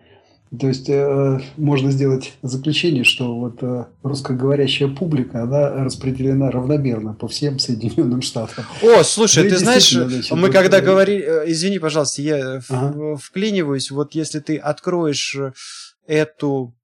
[0.59, 7.29] то есть э, можно сделать заключение, что вот э, русскоговорящая публика, она распределена равномерно по
[7.29, 8.65] всем Соединенным Штатам.
[8.83, 10.85] О, слушай, ну, ты знаешь, значит, мы когда это...
[10.85, 13.15] говорили, э, извини, пожалуйста, я ага.
[13.15, 15.37] вклиниваюсь, вот если ты откроешь
[16.05, 16.75] эту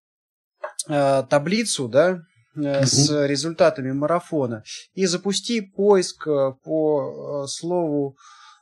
[0.88, 2.22] э, таблицу, да,
[2.56, 3.26] э, с угу.
[3.26, 4.64] результатами марафона
[4.94, 8.16] и запусти поиск э, по э, слову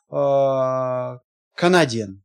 [0.09, 1.19] э,
[1.55, 2.24] канадиен.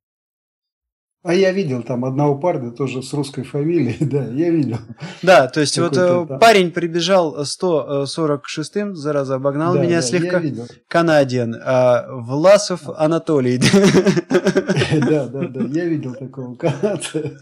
[1.22, 4.78] А я видел там одного парня тоже с русской фамилией, да, я видел.
[5.22, 6.38] Да, то есть вот э, там.
[6.38, 10.42] парень прибежал 146-м, зараза, обогнал да, меня да, слегка.
[10.88, 13.60] Канадиан, а Власов Анатолий.
[15.10, 17.38] Да, да, да, я видел такого канадца.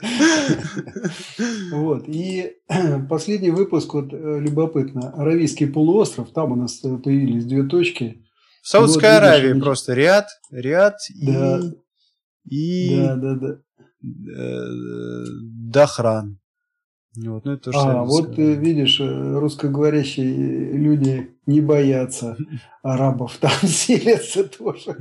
[1.72, 2.56] Вот, и
[3.08, 8.24] последний выпуск, вот э, любопытно, Аравийский полуостров, там у нас э, появились две точки.
[8.62, 11.30] В Саудовской Аравии просто ряд, ряд и...
[12.50, 12.96] И...
[12.96, 13.58] Да, да, да.
[14.02, 15.24] Э,
[15.70, 16.38] Дахран.
[17.16, 22.36] Вот, ну, это а, вот ты видишь, э, русскоговорящие люди не боятся
[22.82, 24.96] арабов, там селятся тоже.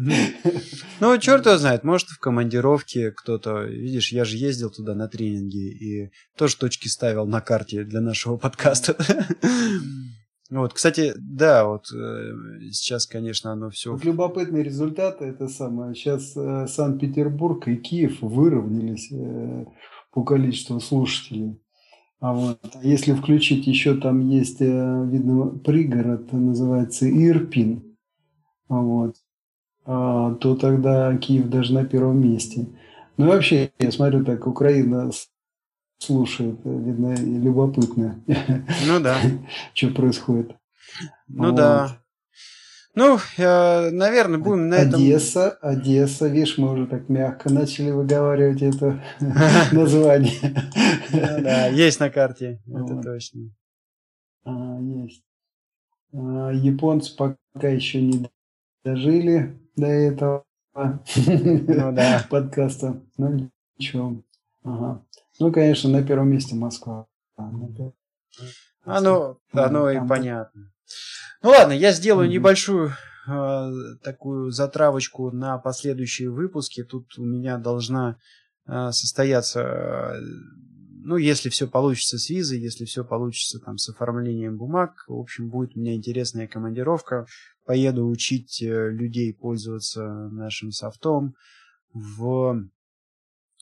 [0.99, 5.67] Ну, черт его знает, может, в командировке кто-то, видишь, я же ездил туда на тренинги
[5.67, 8.95] и тоже точки ставил на карте для нашего подкаста.
[10.49, 12.31] Вот, кстати, да, вот э,
[12.71, 13.91] сейчас, конечно, оно все.
[13.91, 15.93] Вот любопытный результат это самое.
[15.93, 19.65] Сейчас э, Санкт-Петербург и Киев выровнялись э,
[20.11, 21.59] по количеству слушателей.
[22.19, 27.97] А вот а если включить еще там есть, э, видно, пригород, называется Ирпин,
[28.69, 29.15] вот,
[29.85, 32.67] а, то тогда Киев даже на первом месте.
[33.17, 35.11] Ну и вообще, я смотрю, так Украина
[35.99, 38.23] слушает, видно, любопытно.
[38.85, 39.17] Ну да.
[39.73, 40.55] Что происходит.
[41.27, 41.99] Ну да.
[42.95, 44.99] Ну, э, наверное, будем на этом...
[44.99, 49.03] Одесса, Одесса, видишь, мы уже так мягко начали выговаривать это
[49.71, 50.33] название.
[51.11, 53.51] Ну да, есть на карте, это точно.
[54.45, 55.23] А, есть.
[56.11, 58.27] А, японцы пока еще не
[58.83, 60.43] дожили до этого
[60.77, 62.25] ну, да.
[62.29, 63.01] подкаста.
[63.17, 64.21] Ну, ничего.
[64.63, 65.03] Ага.
[65.39, 67.07] Ну, конечно, на первом месте Москва.
[68.83, 70.71] Оно, оно и понятно.
[71.43, 72.93] Ну ладно, я сделаю небольшую
[73.27, 73.71] э,
[74.03, 76.83] такую затравочку на последующие выпуски.
[76.83, 78.17] Тут у меня должна
[78.65, 80.21] э, состояться, э,
[81.03, 85.49] ну, если все получится с визой, если все получится там с оформлением бумаг, в общем,
[85.49, 87.27] будет у меня интересная командировка.
[87.65, 91.35] Поеду учить э, людей пользоваться нашим софтом
[91.93, 92.63] в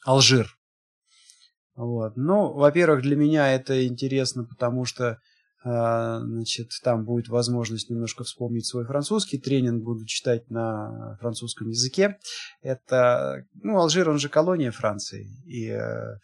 [0.06, 0.56] Алжир.
[1.76, 2.16] Вот.
[2.16, 5.20] Ну, во-первых, для меня это интересно, потому что
[5.68, 9.40] а, значит, там будет возможность немножко вспомнить свой французский.
[9.40, 12.20] Тренинг буду читать на французском языке.
[12.62, 15.28] Это, ну, Алжир, он же колония Франции.
[15.48, 16.20] И э,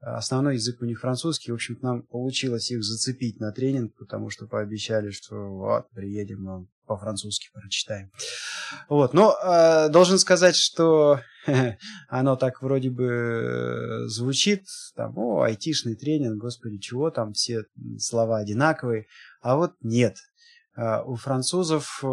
[0.00, 1.52] основной язык у них французский.
[1.52, 7.48] В общем, нам получилось их зацепить на тренинг, потому что пообещали, что вот, приедем, по-французски
[7.52, 8.10] прочитаем.
[8.88, 11.20] Вот, но э, должен сказать, что
[12.08, 17.64] оно так вроде бы э, звучит, там, о, айтишный тренинг, господи, чего там, все
[17.98, 19.06] слова одинаковые,
[19.40, 20.16] а вот нет.
[20.76, 22.06] Э, у французов э,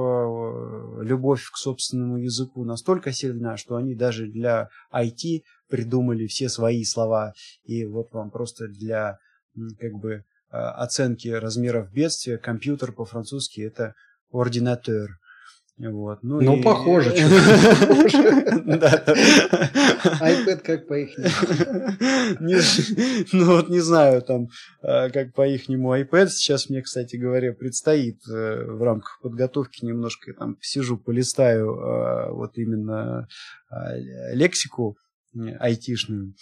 [1.01, 7.33] любовь к собственному языку настолько сильна, что они даже для IT придумали все свои слова.
[7.63, 9.17] И вот вам просто для
[9.79, 13.95] как бы оценки размеров бедствия компьютер по-французски это
[14.31, 15.09] ординатор.
[15.77, 16.23] Вот.
[16.23, 16.63] Ну, ну и...
[16.63, 17.11] похоже.
[20.21, 21.15] iPad как по их
[23.31, 24.47] Ну вот не знаю, там,
[24.81, 26.29] а, как по ихнему iPad.
[26.29, 32.57] Сейчас мне, кстати говоря, предстоит э, в рамках подготовки немножко там сижу, полистаю а, вот
[32.57, 33.27] именно
[33.69, 33.95] а,
[34.33, 34.97] лексику
[35.59, 36.33] айтишную.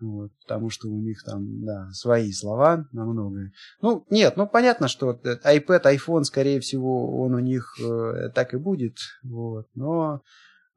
[0.00, 3.52] Вот, потому что у них там, да, свои слова на многое.
[3.80, 8.56] Ну, нет, ну понятно, что iPad, iPhone, скорее всего, он у них э, так и
[8.56, 10.22] будет, вот, но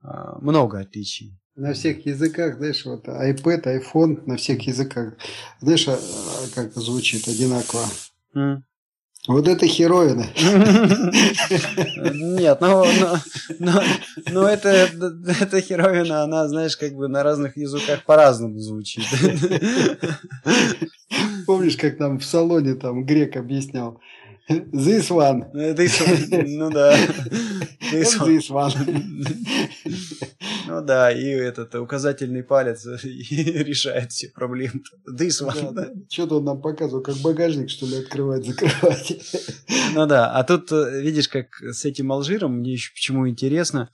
[0.03, 0.07] э,
[0.39, 1.39] много отличий.
[1.55, 5.15] На всех языках, знаешь, вот iPad, iPhone на всех языках,
[5.59, 5.97] знаешь, а,
[6.53, 7.85] как звучит одинаково.
[8.35, 8.61] Mm.
[9.27, 10.25] Вот это херовина.
[12.39, 13.17] Нет, ну, ну,
[13.59, 13.71] ну,
[14.31, 14.89] ну это,
[15.41, 19.03] это херовина, она, знаешь, как бы на разных языках по-разному звучит.
[21.45, 23.99] Помнишь, как там в салоне там грек объяснял?
[24.49, 25.51] This one.
[25.53, 26.45] This one.
[26.47, 26.97] Ну да.
[27.91, 28.27] This one.
[28.27, 28.73] This one.
[30.67, 34.81] Ну да, и этот указательный палец решает все проблемы.
[35.09, 35.73] This one.
[35.73, 35.93] Да, да.
[36.09, 39.13] Что-то он нам показывал, как багажник, что ли, открывать, закрывать.
[39.93, 43.89] Ну да, а тут э, видишь, как с этим Алжиром, мне еще почему интересно,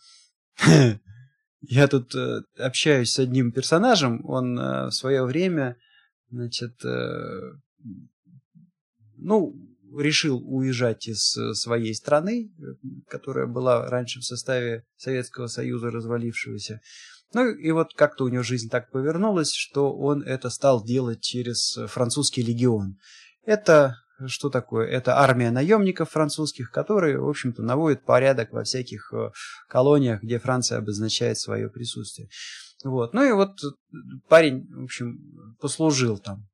[1.62, 5.78] я тут э, общаюсь с одним персонажем, он э, в свое время,
[6.30, 6.74] значит,
[9.18, 9.56] ну,
[9.98, 12.64] решил уезжать из э, своей страны, э,
[13.08, 16.82] которая была раньше в составе Советского Союза развалившегося.
[17.34, 21.78] Ну и вот как-то у него жизнь так повернулась, что он это стал делать через
[21.88, 22.98] французский легион.
[23.44, 23.96] Это
[24.28, 24.88] что такое?
[24.88, 29.32] Это армия наемников французских, которые, в общем-то, наводят порядок во всяких э,
[29.68, 32.30] колониях, где Франция обозначает свое присутствие.
[32.84, 33.14] Вот.
[33.14, 33.58] Ну и вот
[34.30, 36.48] парень, в общем, послужил там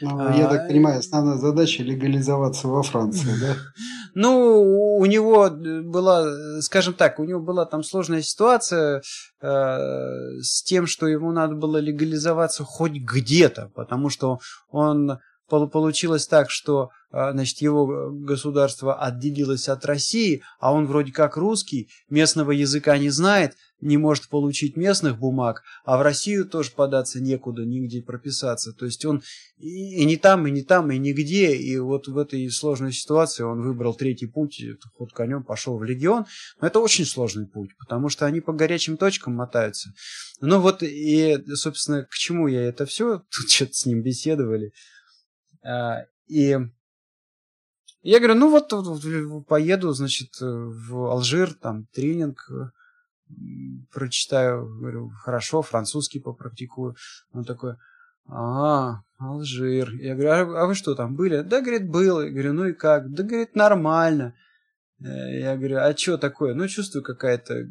[0.00, 3.56] ну, а, я так понимаю, основная задача легализоваться во Франции, да?
[4.14, 9.02] Ну, у него была, скажем так, у него была там сложная ситуация
[9.42, 14.38] э, с тем, что ему надо было легализоваться хоть где-то, потому что
[14.70, 15.18] он
[15.48, 21.88] получилось так, что а, значит, его государство отделилось от России, а он вроде как русский,
[22.10, 27.64] местного языка не знает, не может получить местных бумаг, а в Россию тоже податься некуда,
[27.64, 28.72] нигде прописаться.
[28.72, 29.22] То есть он
[29.58, 31.54] и не там, и не там, и нигде.
[31.54, 34.62] И вот в этой сложной ситуации он выбрал третий путь,
[34.96, 36.26] ход конем пошел в легион.
[36.60, 39.90] Но это очень сложный путь, потому что они по горячим точкам мотаются.
[40.40, 43.18] Ну вот и, собственно, к чему я это все?
[43.30, 44.72] Тут что-то с ним беседовали.
[45.66, 46.58] А, и
[48.02, 52.50] я говорю, ну вот поеду, значит, в Алжир, там тренинг
[53.92, 56.96] прочитаю, говорю, хорошо, французский попрактикую.
[57.32, 57.74] Он такой,
[58.28, 59.92] а, Алжир.
[59.94, 61.42] Я говорю, а, а вы что там были?
[61.42, 62.20] Да, говорит, был.
[62.20, 63.10] Я говорю, ну и как?
[63.12, 64.34] Да, говорит, нормально.
[65.00, 66.54] Э, я говорю, а что такое?
[66.54, 67.66] Ну, чувствую какая-то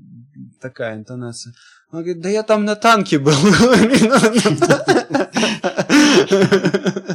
[0.59, 1.53] такая интонация.
[1.91, 3.31] Он говорит, да я там на танке был.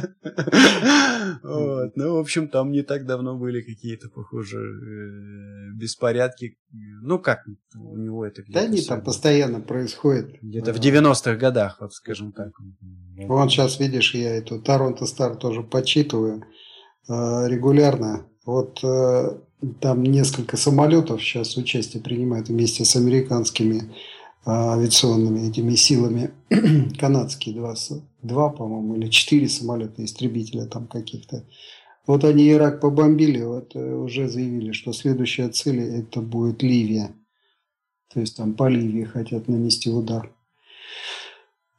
[1.43, 1.95] Вот.
[1.95, 6.57] Ну, в общем, там не так давно были какие-то, похоже, э, беспорядки.
[6.71, 7.39] Ну, как
[7.75, 10.41] у него это Да они там постоянно происходит.
[10.41, 12.51] Где-то в 90-х годах, вот скажем так.
[13.27, 16.43] Вон сейчас, видишь, я эту Торонто Стар тоже почитываю
[17.09, 18.27] э, регулярно.
[18.45, 19.37] Вот э,
[19.79, 23.93] там несколько самолетов сейчас участие принимают вместе с американскими
[24.45, 26.31] авиационными этими силами.
[26.99, 27.75] Канадские два,
[28.21, 31.43] два по-моему, или четыре самолета истребителя там каких-то.
[32.07, 37.11] Вот они Ирак побомбили, вот э, уже заявили, что следующая цель это будет Ливия.
[38.13, 40.31] То есть там по Ливии хотят нанести удар.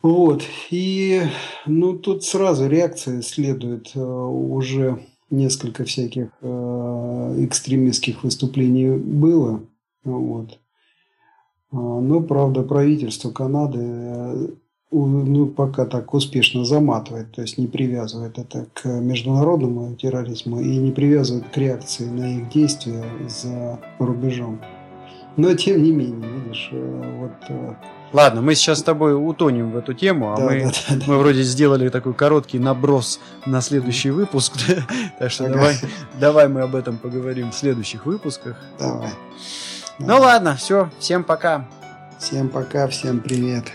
[0.00, 0.42] Вот.
[0.70, 1.22] И
[1.66, 3.92] ну, тут сразу реакция следует.
[3.94, 9.64] Э, уже несколько всяких э, экстремистских выступлений было.
[10.04, 10.58] Вот.
[11.72, 14.46] А, но, правда, правительство Канады э,
[14.92, 20.92] ну, пока так успешно заматывает, то есть не привязывает это к международному терроризму и не
[20.92, 24.60] привязывает к реакции на их действия за рубежом.
[25.36, 27.32] Но тем не менее, видишь, э, вот...
[27.48, 27.74] Э,
[28.12, 31.16] Ладно, мы сейчас с тобой утонем в эту тему, а да, мы, да, да, мы
[31.16, 34.52] вроде сделали такой короткий наброс на следующий выпуск,
[35.18, 35.76] так что давай,
[36.20, 38.58] давай мы об этом поговорим в следующих выпусках.
[38.78, 39.08] Давай.
[40.04, 41.64] Ну ладно, все, всем пока.
[42.18, 43.66] Всем пока, всем привет.